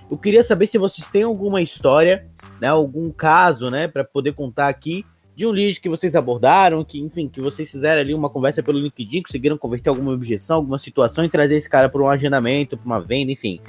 eu 0.10 0.18
queria 0.18 0.44
saber 0.44 0.68
se 0.68 0.78
vocês 0.78 1.08
têm 1.08 1.24
alguma 1.24 1.62
história, 1.62 2.30
né, 2.60 2.68
algum 2.68 3.12
caso, 3.12 3.70
né, 3.70 3.88
para 3.88 4.04
poder 4.04 4.34
contar 4.34 4.68
aqui 4.68 5.06
de 5.36 5.48
um 5.48 5.52
lead 5.52 5.80
que 5.80 5.90
vocês 5.90 6.16
abordaram, 6.16 6.84
que 6.84 7.00
enfim, 7.00 7.30
que 7.30 7.40
vocês 7.40 7.72
fizeram 7.72 8.02
ali 8.02 8.14
uma 8.14 8.30
conversa 8.30 8.62
pelo 8.62 8.80
LinkedIn, 8.80 9.24
conseguiram 9.24 9.58
converter 9.58 9.90
alguma 9.90 10.12
objeção, 10.12 10.58
alguma 10.58 10.78
situação 10.78 11.24
e 11.24 11.30
trazer 11.30 11.56
esse 11.56 11.70
cara 11.70 11.90
para 11.90 12.02
um 12.02 12.08
agendamento, 12.08 12.78
para 12.78 12.86
uma 12.86 13.00
venda, 13.00 13.32
enfim. 13.32 13.62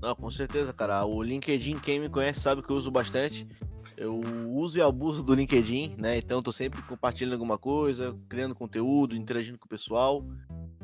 Não, 0.00 0.14
com 0.14 0.30
certeza, 0.30 0.72
cara. 0.72 1.04
O 1.04 1.22
LinkedIn, 1.22 1.78
quem 1.78 2.00
me 2.00 2.08
conhece 2.08 2.40
sabe 2.40 2.62
que 2.62 2.70
eu 2.70 2.76
uso 2.76 2.90
bastante. 2.90 3.46
Eu 4.00 4.20
uso 4.54 4.78
e 4.78 4.82
abuso 4.82 5.24
do 5.24 5.34
LinkedIn, 5.34 5.96
né? 5.98 6.16
Então 6.18 6.40
tô 6.40 6.52
sempre 6.52 6.80
compartilhando 6.82 7.32
alguma 7.32 7.58
coisa, 7.58 8.16
criando 8.28 8.54
conteúdo, 8.54 9.16
interagindo 9.16 9.58
com 9.58 9.66
o 9.66 9.68
pessoal. 9.68 10.24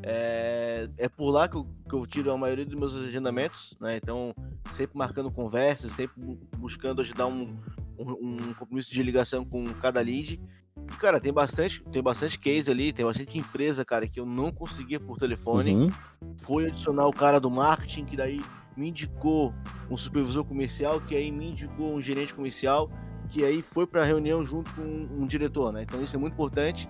É, 0.02 0.88
é 0.98 1.08
por 1.08 1.30
lá 1.30 1.46
que 1.46 1.56
eu, 1.56 1.64
que 1.88 1.94
eu, 1.94 2.04
tiro 2.06 2.32
a 2.32 2.36
maioria 2.36 2.66
dos 2.66 2.74
meus 2.74 2.94
agendamentos, 2.96 3.76
né? 3.80 3.96
Então, 3.96 4.34
sempre 4.72 4.98
marcando 4.98 5.30
conversas, 5.30 5.92
sempre 5.92 6.20
buscando 6.58 7.00
ajudar 7.02 7.28
um, 7.28 7.56
um, 7.96 8.10
um 8.20 8.54
compromisso 8.54 8.92
de 8.92 9.00
ligação 9.00 9.44
com 9.44 9.64
cada 9.74 10.00
lead. 10.00 10.40
E, 10.76 10.96
cara, 10.96 11.20
tem 11.20 11.32
bastante, 11.32 11.84
tem 11.84 12.02
bastante 12.02 12.36
case 12.36 12.68
ali, 12.68 12.92
tem 12.92 13.06
bastante 13.06 13.38
empresa, 13.38 13.84
cara, 13.84 14.08
que 14.08 14.18
eu 14.18 14.26
não 14.26 14.50
conseguia 14.50 14.98
por 14.98 15.18
telefone. 15.18 15.74
Uhum. 15.74 15.90
Foi 16.36 16.66
adicionar 16.66 17.06
o 17.06 17.12
cara 17.12 17.38
do 17.38 17.48
marketing, 17.48 18.04
que 18.04 18.16
daí 18.16 18.40
me 18.76 18.88
indicou 18.88 19.54
um 19.90 19.96
supervisor 19.96 20.44
comercial, 20.44 21.00
que 21.00 21.14
aí 21.14 21.30
me 21.30 21.50
indicou 21.50 21.94
um 21.94 22.00
gerente 22.00 22.34
comercial, 22.34 22.90
que 23.28 23.44
aí 23.44 23.62
foi 23.62 23.86
para 23.86 24.02
a 24.02 24.04
reunião 24.04 24.44
junto 24.44 24.72
com 24.74 24.82
um 24.82 25.26
diretor, 25.26 25.72
né? 25.72 25.82
Então 25.82 26.02
isso 26.02 26.16
é 26.16 26.18
muito 26.18 26.34
importante 26.34 26.88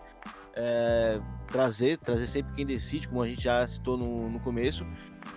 é, 0.55 1.21
trazer, 1.47 1.99
trazer 1.99 2.27
sempre 2.27 2.55
quem 2.55 2.67
decide, 2.67 3.09
como 3.09 3.23
a 3.23 3.29
gente 3.29 3.43
já 3.43 3.67
citou 3.67 3.97
no, 3.97 4.29
no 4.29 4.41
começo. 4.41 4.87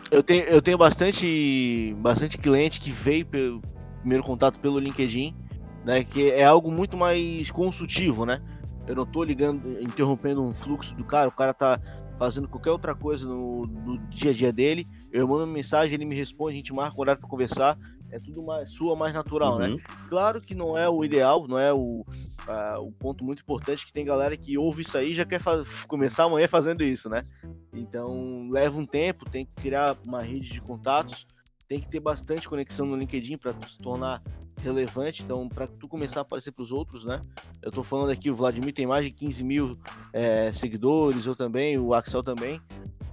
Eu 0.10 0.24
tenho, 0.24 0.44
eu 0.46 0.62
tenho 0.62 0.78
bastante, 0.78 1.96
bastante 2.00 2.38
cliente 2.38 2.80
que 2.80 2.92
veio 2.92 3.26
pelo 3.26 3.62
primeiro 4.00 4.24
contato 4.24 4.60
pelo 4.60 4.80
LinkedIn, 4.80 5.36
né? 5.84 6.04
Que 6.04 6.32
é 6.32 6.46
algo 6.46 6.72
muito 6.72 6.96
mais 6.98 7.52
consultivo, 7.52 8.26
né? 8.26 8.42
Eu 8.88 8.96
não 8.96 9.06
tô 9.06 9.24
ligando, 9.24 9.82
interrompendo 9.82 10.42
um 10.42 10.54
fluxo 10.54 10.96
do 10.96 11.04
cara, 11.04 11.28
o 11.28 11.32
cara 11.32 11.54
tá 11.54 11.80
fazendo 12.18 12.48
qualquer 12.48 12.72
outra 12.72 12.96
coisa 12.96 13.26
no, 13.26 13.66
no 13.66 13.98
dia 14.10 14.32
a 14.32 14.34
dia 14.34 14.52
dele 14.52 14.88
eu 15.12 15.28
mando 15.28 15.46
uma 15.46 15.54
mensagem, 15.54 15.96
ele 15.96 16.06
me 16.06 16.16
responde, 16.16 16.54
a 16.54 16.58
gente 16.58 16.74
marca 16.74 16.98
um 16.98 17.02
horário 17.02 17.20
para 17.20 17.30
conversar. 17.30 17.78
É 18.10 18.20
tudo 18.20 18.42
mais, 18.42 18.70
sua 18.70 18.96
mais 18.96 19.12
natural, 19.12 19.60
né? 19.60 19.68
uhum. 19.68 19.76
né? 19.76 19.82
Claro 20.08 20.40
que 20.40 20.56
não 20.56 20.78
é 20.78 20.88
o 20.88 21.04
ideal, 21.04 21.46
não 21.46 21.60
é 21.60 21.74
o, 21.74 22.06
uh, 22.48 22.80
o 22.82 22.90
ponto 22.90 23.22
muito 23.22 23.42
importante 23.42 23.86
que 23.86 23.92
tem 23.92 24.06
galera 24.06 24.38
que 24.38 24.58
ouve 24.58 24.82
isso 24.82 24.98
aí 24.98 25.12
e 25.12 25.14
já 25.14 25.26
quer 25.26 25.42
começar 25.90 26.24
amanhã 26.24 26.48
fazendo 26.48 26.84
isso, 26.84 27.10
né? 27.10 27.26
Então 27.74 28.48
leva 28.50 28.80
um 28.80 28.86
tempo, 28.86 29.30
tem 29.30 29.46
que 29.46 29.62
criar 29.62 29.98
uma 30.06 30.22
rede 30.22 30.54
de 30.54 30.62
contatos, 30.62 31.28
tem 31.68 31.80
que 31.80 31.90
ter 31.90 32.00
bastante 32.00 32.48
conexão 32.48 32.86
no 32.86 32.96
LinkedIn 32.96 33.38
para 33.38 33.54
se 33.68 33.78
tornar 33.78 34.22
relevante, 34.62 35.24
então 35.24 35.48
para 35.48 35.68
tu 35.68 35.88
começar 35.88 36.22
a 36.22 36.24
aparecer 36.24 36.52
para 36.52 36.64
os 36.64 36.72
outros, 36.72 37.04
né? 37.04 37.22
Eu 37.62 37.72
tô 37.72 37.84
falando 37.84 38.10
aqui, 38.10 38.30
o 38.30 38.36
Vladimir 38.36 38.74
tem 38.74 38.88
mais 38.88 39.06
de 39.06 39.12
15 39.12 39.44
mil 39.44 39.80
é, 40.14 40.52
seguidores, 40.52 41.26
eu 41.26 41.36
também, 41.36 41.78
o 41.78 41.94
Axel 41.94 42.24
também. 42.24 42.62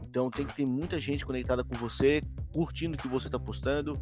Então 0.09 0.31
tem 0.31 0.47
que 0.47 0.55
ter 0.55 0.65
muita 0.65 1.01
gente 1.01 1.27
conectada 1.27 1.65
com 1.65 1.75
você, 1.75 2.23
curtindo 2.53 2.95
o 2.95 2.99
que 2.99 3.09
você 3.09 3.27
está 3.27 3.39
postando 3.39 3.99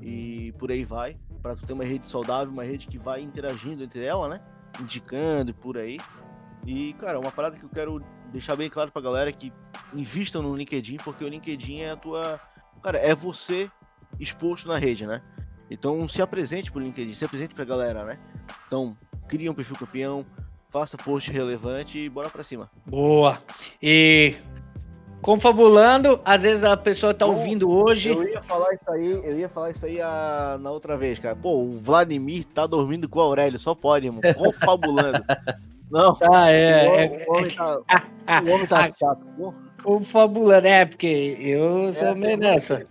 e 0.00 0.52
por 0.58 0.70
aí 0.70 0.84
vai, 0.84 1.16
para 1.42 1.56
tu 1.56 1.66
ter 1.66 1.72
uma 1.72 1.84
rede 1.84 2.06
saudável, 2.06 2.52
uma 2.52 2.64
rede 2.64 2.86
que 2.86 2.98
vai 2.98 3.22
interagindo 3.22 3.82
entre 3.82 4.04
ela, 4.04 4.28
né? 4.28 4.40
Indicando 4.80 5.50
e 5.50 5.54
por 5.54 5.78
aí. 5.78 5.98
E, 6.66 6.92
cara, 6.94 7.18
uma 7.18 7.30
parada 7.30 7.56
que 7.56 7.64
eu 7.64 7.70
quero 7.70 8.02
deixar 8.30 8.56
bem 8.56 8.68
claro 8.68 8.92
pra 8.92 9.00
galera 9.00 9.30
é 9.30 9.32
que 9.32 9.52
invistam 9.94 10.42
no 10.42 10.54
LinkedIn, 10.54 10.98
porque 10.98 11.24
o 11.24 11.28
LinkedIn 11.28 11.80
é 11.80 11.90
a 11.90 11.96
tua. 11.96 12.40
Cara, 12.82 12.98
é 12.98 13.14
você 13.14 13.70
exposto 14.18 14.68
na 14.68 14.78
rede, 14.78 15.06
né? 15.06 15.22
Então 15.70 16.06
se 16.08 16.22
apresente 16.22 16.70
pro 16.70 16.80
LinkedIn, 16.80 17.14
se 17.14 17.24
apresente 17.24 17.54
pra 17.54 17.64
galera, 17.64 18.04
né? 18.04 18.18
Então, 18.66 18.96
cria 19.26 19.50
um 19.50 19.54
perfil 19.54 19.76
campeão, 19.76 20.26
faça 20.70 20.96
post 20.96 21.30
relevante 21.30 21.98
e 21.98 22.08
bora 22.08 22.28
pra 22.28 22.42
cima. 22.42 22.70
Boa! 22.86 23.42
E 23.82 24.36
confabulando, 25.22 26.20
às 26.22 26.42
vezes 26.42 26.62
a 26.64 26.76
pessoa 26.76 27.14
tá 27.14 27.26
Bom, 27.26 27.36
ouvindo 27.36 27.70
hoje. 27.70 28.10
Eu 28.10 28.22
ia 28.24 28.42
falar 28.42 28.74
isso 28.74 28.90
aí, 28.90 29.10
eu 29.10 29.38
ia 29.38 29.48
falar 29.48 29.70
isso 29.70 29.86
aí 29.86 30.00
a, 30.00 30.58
na 30.60 30.70
outra 30.70 30.98
vez, 30.98 31.18
cara. 31.18 31.34
Pô, 31.34 31.62
o 31.62 31.78
Vladimir 31.80 32.44
tá 32.44 32.66
dormindo 32.66 33.08
com 33.08 33.18
o 33.18 33.22
Aurélio, 33.22 33.58
só 33.58 33.74
pode, 33.74 34.06
irmão. 34.06 34.20
Confabulando. 34.36 35.24
Não. 35.90 36.16
Ah, 36.30 36.50
é. 36.50 37.24
O, 37.26 37.32
homem 37.32 37.54
tá, 37.54 37.78
o 38.42 38.50
homem 38.50 38.66
tá 38.66 38.92
chato. 38.98 39.54
Confabulando, 39.82 40.66
é, 40.66 40.84
porque 40.84 41.36
eu 41.38 41.92
sou 41.92 42.08
é, 42.08 42.14
meio 42.14 42.36
nessa. 42.36 42.86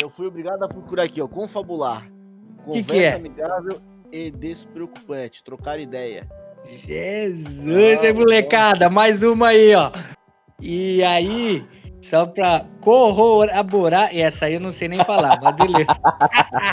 Eu 0.00 0.08
fui 0.08 0.26
obrigado 0.26 0.62
a 0.62 0.68
procurar 0.68 1.02
aqui, 1.02 1.20
ó. 1.20 1.28
Confabular. 1.28 2.10
Conversa 2.64 2.92
que 2.92 2.98
que 2.98 3.04
é? 3.04 3.14
amigável 3.14 3.80
e 4.10 4.30
despreocupante. 4.30 5.44
Trocar 5.44 5.78
ideia. 5.78 6.26
Jesus, 6.86 8.04
ah, 8.04 8.14
molecada, 8.14 8.88
mais 8.88 9.22
uma 9.22 9.48
aí, 9.48 9.74
ó. 9.74 9.90
E 10.58 11.02
aí, 11.02 11.66
só 12.00 12.26
pra 12.26 12.64
corroborar, 12.80 14.14
e 14.14 14.20
essa 14.20 14.46
aí 14.46 14.54
eu 14.54 14.60
não 14.60 14.72
sei 14.72 14.88
nem 14.88 15.04
falar, 15.04 15.38
mas 15.42 15.56
beleza. 15.56 16.00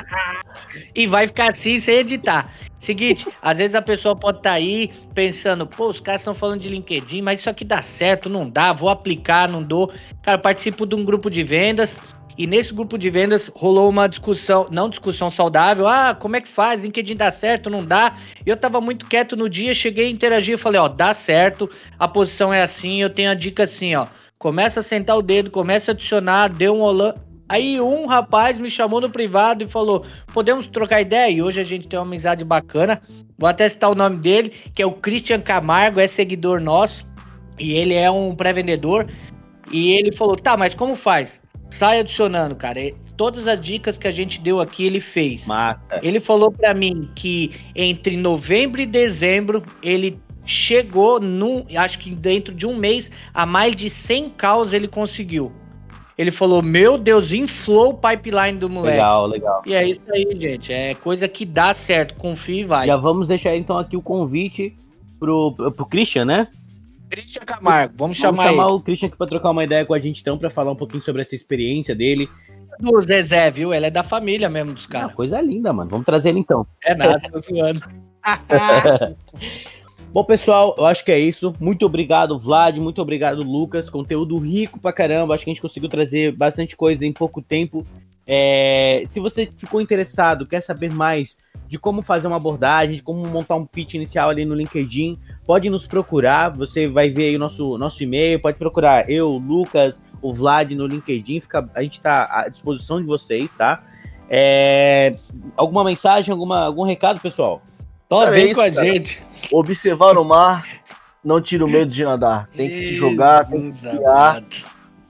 e 0.96 1.08
vai 1.08 1.28
ficar 1.28 1.52
assim 1.52 1.80
sem 1.80 1.96
editar. 1.96 2.54
Seguinte, 2.80 3.28
às 3.42 3.58
vezes 3.58 3.76
a 3.76 3.82
pessoa 3.82 4.16
pode 4.16 4.38
estar 4.38 4.52
tá 4.52 4.56
aí 4.56 4.92
pensando, 5.14 5.66
pô, 5.66 5.88
os 5.88 6.00
caras 6.00 6.22
estão 6.22 6.36
falando 6.36 6.62
de 6.62 6.70
LinkedIn, 6.70 7.22
mas 7.22 7.40
isso 7.40 7.50
aqui 7.50 7.66
dá 7.66 7.82
certo, 7.82 8.30
não 8.30 8.50
dá, 8.50 8.72
vou 8.72 8.90
aplicar, 8.90 9.50
não 9.50 9.64
dou. 9.64 9.92
Cara, 10.22 10.38
participo 10.38 10.86
de 10.86 10.96
um 10.96 11.04
grupo 11.04 11.30
de 11.30 11.44
vendas 11.44 11.98
e 12.38 12.46
nesse 12.46 12.72
grupo 12.74 12.98
de 12.98 13.10
vendas 13.10 13.50
rolou 13.56 13.90
uma 13.90 14.08
discussão, 14.08 14.68
não 14.70 14.90
discussão 14.90 15.32
saudável, 15.32 15.88
ah, 15.88 16.14
como 16.14 16.36
é 16.36 16.42
que 16.42 16.48
faz? 16.48 16.84
LinkedIn 16.84 17.16
dá 17.16 17.32
certo, 17.32 17.70
não 17.70 17.84
dá? 17.84 18.16
E 18.46 18.50
eu 18.50 18.56
tava 18.56 18.80
muito 18.80 19.08
quieto 19.08 19.36
no 19.36 19.50
dia, 19.50 19.74
cheguei 19.74 20.06
a 20.06 20.10
interagir 20.10 20.54
e 20.54 20.58
falei, 20.58 20.80
ó, 20.80 20.88
dá 20.88 21.14
certo, 21.16 21.68
a 21.98 22.08
posição 22.08 22.54
é 22.54 22.62
assim, 22.62 23.02
eu 23.02 23.10
tenho 23.10 23.32
a 23.32 23.34
dica 23.34 23.64
assim, 23.64 23.96
ó. 23.96 24.06
Começa 24.38 24.82
a 24.82 24.84
sentar 24.84 25.18
o 25.18 25.22
dedo, 25.24 25.50
começa 25.50 25.90
a 25.90 25.94
adicionar, 25.94 26.50
deu 26.50 26.76
um 26.76 26.82
olã. 26.82 27.16
Aí 27.50 27.82
um 27.82 28.06
rapaz 28.06 28.60
me 28.60 28.70
chamou 28.70 29.02
no 29.02 29.10
privado 29.10 29.64
e 29.64 29.68
falou: 29.68 30.06
podemos 30.32 30.68
trocar 30.68 31.02
ideia? 31.02 31.32
E 31.32 31.42
hoje 31.42 31.60
a 31.60 31.64
gente 31.64 31.88
tem 31.88 31.98
uma 31.98 32.06
amizade 32.06 32.44
bacana. 32.44 33.02
Vou 33.36 33.50
até 33.50 33.68
citar 33.68 33.90
o 33.90 33.96
nome 33.96 34.18
dele, 34.18 34.54
que 34.76 34.82
é 34.82 34.86
o 34.86 34.92
Christian 34.92 35.42
Camargo, 35.42 36.00
é 36.00 36.08
seguidor 36.08 36.62
nosso. 36.62 37.04
E 37.58 37.72
ele 37.72 37.96
é 37.96 38.12
um 38.12 38.36
pré-vendedor. 38.36 39.08
E 39.72 39.94
ele 39.94 40.12
falou: 40.12 40.36
tá, 40.36 40.56
mas 40.56 40.76
como 40.76 40.96
faz? 40.96 41.40
Sai 41.72 42.00
adicionando, 42.00 42.56
cara. 42.56 42.80
Todas 43.16 43.48
as 43.48 43.60
dicas 43.60 43.98
que 43.98 44.08
a 44.08 44.12
gente 44.12 44.40
deu 44.40 44.60
aqui, 44.60 44.86
ele 44.86 45.02
fez. 45.02 45.46
Massa. 45.48 46.00
Ele 46.04 46.20
falou 46.20 46.52
para 46.52 46.74
mim 46.74 47.10
que 47.16 47.52
entre 47.76 48.16
novembro 48.16 48.80
e 48.80 48.86
dezembro 48.86 49.62
ele 49.82 50.20
chegou, 50.46 51.20
num, 51.20 51.66
acho 51.76 52.00
que 52.00 52.10
dentro 52.12 52.54
de 52.54 52.66
um 52.66 52.76
mês, 52.76 53.12
a 53.34 53.46
mais 53.46 53.76
de 53.76 53.90
100 53.90 54.30
caos 54.32 54.74
ele 54.74 54.88
conseguiu. 54.88 55.52
Ele 56.18 56.32
falou: 56.32 56.64
Meu 56.64 56.98
Deus, 56.98 57.32
inflou 57.32 57.90
o 57.90 57.94
pipeline 57.94 58.58
do 58.58 58.70
moleque. 58.70 58.98
Legal, 58.98 59.28
legal. 59.28 59.62
E 59.66 59.76
é 59.76 59.88
isso 59.88 60.02
aí, 60.10 60.26
gente. 60.40 60.74
É 60.74 60.96
coisa 60.96 61.28
que 61.28 61.46
dá 61.46 61.74
certo. 61.76 62.16
Confia 62.16 62.62
e 62.62 62.66
vai. 62.66 62.88
Já 62.88 62.98
vamos 62.98 63.28
deixar 63.28 63.56
então 63.56 63.78
aqui 63.78 63.96
o 63.96 64.02
convite 64.02 64.76
pro, 65.20 65.54
pro 65.54 65.86
Christian, 65.86 66.26
né? 66.26 66.48
Christian 67.10 67.46
Camargo, 67.46 67.94
vamos, 67.98 68.18
Vamos 68.18 68.38
chamar, 68.38 68.50
chamar 68.52 68.68
o 68.68 68.82
Christian 68.82 69.08
aqui 69.08 69.18
pra 69.18 69.28
trocar 69.28 69.52
uma 69.52 69.64
ideia 69.64 69.86
com 69.86 69.94
a 69.94 70.00
gente 70.00 70.22
então, 70.22 70.38
pra 70.38 70.50
falar 70.50 70.72
um 70.72 70.76
pouquinho 70.76 71.02
sobre 71.04 71.22
essa 71.22 71.36
experiência 71.36 71.96
dele. 71.96 72.24
ele. 72.24 72.92
Do 72.92 73.02
Zezé, 73.02 73.50
viu? 73.50 73.74
Ele 73.74 73.88
é 73.88 73.92
da 73.92 74.04
família 74.04 74.50
mesmo 74.50 74.74
dos 74.74 74.86
Ah, 74.86 74.90
caras. 74.90 75.16
coisa 75.16 75.42
linda, 75.42 75.74
mano. 75.74 75.90
Vamos 75.90 76.06
trazer 76.06 76.30
ele 76.30 76.40
então. 76.40 76.66
É 76.84 76.94
nada, 76.94 77.20
tô 77.32 77.40
zoando. 77.40 77.82
Bom, 80.14 80.24
pessoal, 80.24 80.74
eu 80.78 80.86
acho 80.86 81.04
que 81.04 81.12
é 81.12 81.20
isso. 81.20 81.54
Muito 81.60 81.86
obrigado, 81.86 82.38
Vlad. 82.40 82.78
Muito 82.78 83.02
obrigado, 83.02 83.44
Lucas. 83.44 83.90
Conteúdo 83.90 84.38
rico 84.38 84.80
pra 84.80 84.94
caramba. 84.94 85.34
Acho 85.34 85.44
que 85.44 85.50
a 85.50 85.54
gente 85.54 85.62
conseguiu 85.62 85.90
trazer 85.90 86.36
bastante 86.36 86.76
coisa 86.76 87.06
em 87.06 87.12
pouco 87.12 87.42
tempo. 87.42 87.86
É, 88.26 89.04
se 89.08 89.20
você 89.20 89.48
ficou 89.58 89.80
interessado, 89.82 90.46
quer 90.46 90.62
saber 90.62 90.92
mais 90.92 91.38
de 91.68 91.78
como 91.78 92.02
fazer 92.02 92.28
uma 92.28 92.38
abordagem, 92.38 92.96
de 92.98 93.04
como 93.04 93.26
montar 93.28 93.56
um 93.56 93.66
pitch 93.66 93.96
inicial 93.96 94.30
ali 94.30 94.46
no 94.46 94.56
LinkedIn, 94.56 95.20
pode 95.48 95.70
nos 95.70 95.88
procurar. 95.88 96.50
Você 96.50 96.88
vai 96.88 97.10
ver 97.10 97.30
aí 97.30 97.36
o 97.38 97.40
nosso, 97.40 97.78
nosso 97.78 98.04
e-mail. 98.04 98.40
Pode 98.40 98.58
procurar 98.58 99.10
eu, 99.10 99.30
o 99.32 99.38
Lucas, 99.38 100.04
o 100.22 100.34
Vlad 100.34 100.72
no 100.74 100.86
LinkedIn. 100.86 101.40
Fica, 101.40 101.68
a 101.74 101.82
gente 101.82 101.94
está 101.94 102.28
à 102.30 102.50
disposição 102.50 103.00
de 103.00 103.08
vocês, 103.08 103.56
tá? 103.56 103.82
É, 104.30 105.16
alguma 105.56 105.86
mensagem, 105.86 106.34
alguma, 106.34 106.66
algum 106.66 106.84
recado, 106.84 107.22
pessoal? 107.22 107.62
Cara, 108.10 108.28
é 108.28 108.32
vem 108.32 108.46
isso, 108.48 108.56
com 108.56 108.62
a 108.62 108.72
cara. 108.72 108.86
gente. 108.86 109.24
Observar 109.52 110.18
o 110.18 110.26
mar, 110.26 110.68
não 111.24 111.40
tira 111.40 111.64
o 111.64 111.70
medo 111.70 111.90
de 111.90 112.04
nadar. 112.04 112.50
Tem 112.56 112.70
que 112.70 112.78
se 112.80 112.96
jogar, 112.96 113.46
tem 113.46 113.72
que 113.72 113.80
criar, 113.80 114.44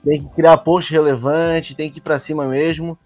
tem 0.06 0.24
que 0.24 0.30
criar 0.36 0.58
post 0.60 0.92
relevante, 0.94 1.76
tem 1.76 1.90
que 1.90 1.98
ir 1.98 2.02
pra 2.02 2.20
cima 2.20 2.46
mesmo. 2.46 2.98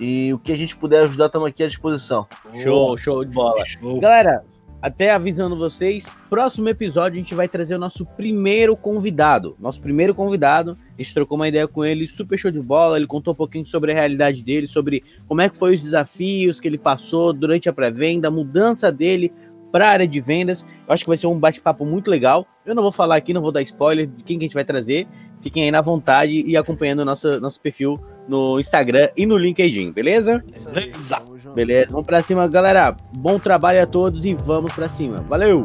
E 0.00 0.32
o 0.32 0.38
que 0.38 0.52
a 0.52 0.56
gente 0.56 0.74
puder 0.74 1.02
ajudar, 1.02 1.26
estamos 1.26 1.48
aqui 1.48 1.62
à 1.62 1.66
disposição. 1.66 2.26
Show, 2.62 2.96
show 2.96 3.24
de 3.24 3.32
bola. 3.32 3.64
Show. 3.64 4.00
Galera, 4.00 4.42
até 4.80 5.10
avisando 5.10 5.56
vocês, 5.56 6.14
próximo 6.30 6.68
episódio 6.68 7.18
a 7.18 7.22
gente 7.22 7.34
vai 7.34 7.48
trazer 7.48 7.74
o 7.74 7.78
nosso 7.78 8.06
primeiro 8.06 8.76
convidado. 8.76 9.56
Nosso 9.58 9.80
primeiro 9.80 10.14
convidado, 10.14 10.78
a 10.96 11.02
gente 11.02 11.12
trocou 11.12 11.36
uma 11.36 11.48
ideia 11.48 11.66
com 11.66 11.84
ele, 11.84 12.06
super 12.06 12.38
show 12.38 12.50
de 12.50 12.60
bola. 12.60 12.96
Ele 12.96 13.06
contou 13.06 13.32
um 13.32 13.36
pouquinho 13.36 13.66
sobre 13.66 13.90
a 13.90 13.94
realidade 13.94 14.42
dele, 14.42 14.68
sobre 14.68 15.02
como 15.26 15.40
é 15.40 15.48
que 15.48 15.56
foi 15.56 15.74
os 15.74 15.82
desafios 15.82 16.60
que 16.60 16.68
ele 16.68 16.78
passou 16.78 17.32
durante 17.32 17.68
a 17.68 17.72
pré-venda, 17.72 18.28
a 18.28 18.30
mudança 18.30 18.92
dele 18.92 19.32
para 19.72 19.88
a 19.88 19.90
área 19.90 20.06
de 20.06 20.20
vendas. 20.20 20.64
Eu 20.86 20.94
acho 20.94 21.02
que 21.02 21.10
vai 21.10 21.16
ser 21.16 21.26
um 21.26 21.40
bate-papo 21.40 21.84
muito 21.84 22.08
legal. 22.08 22.46
Eu 22.64 22.74
não 22.74 22.82
vou 22.82 22.92
falar 22.92 23.16
aqui, 23.16 23.34
não 23.34 23.42
vou 23.42 23.52
dar 23.52 23.62
spoiler 23.62 24.06
de 24.06 24.22
quem 24.22 24.38
que 24.38 24.44
a 24.44 24.46
gente 24.46 24.54
vai 24.54 24.64
trazer. 24.64 25.08
Fiquem 25.40 25.64
aí 25.64 25.70
na 25.72 25.80
vontade 25.80 26.44
e 26.46 26.56
acompanhando 26.56 27.00
o 27.00 27.04
nosso, 27.04 27.40
nosso 27.40 27.60
perfil 27.60 28.00
no 28.28 28.60
Instagram 28.60 29.08
e 29.16 29.26
no 29.26 29.36
LinkedIn, 29.36 29.90
beleza? 29.92 30.44
Beleza. 30.72 31.22
Beleza, 31.54 31.88
vamos 31.90 32.06
pra 32.06 32.22
cima, 32.22 32.46
galera. 32.46 32.94
Bom 33.16 33.38
trabalho 33.38 33.82
a 33.82 33.86
todos 33.86 34.24
e 34.24 34.34
vamos 34.34 34.72
pra 34.72 34.88
cima. 34.88 35.16
Valeu! 35.28 35.62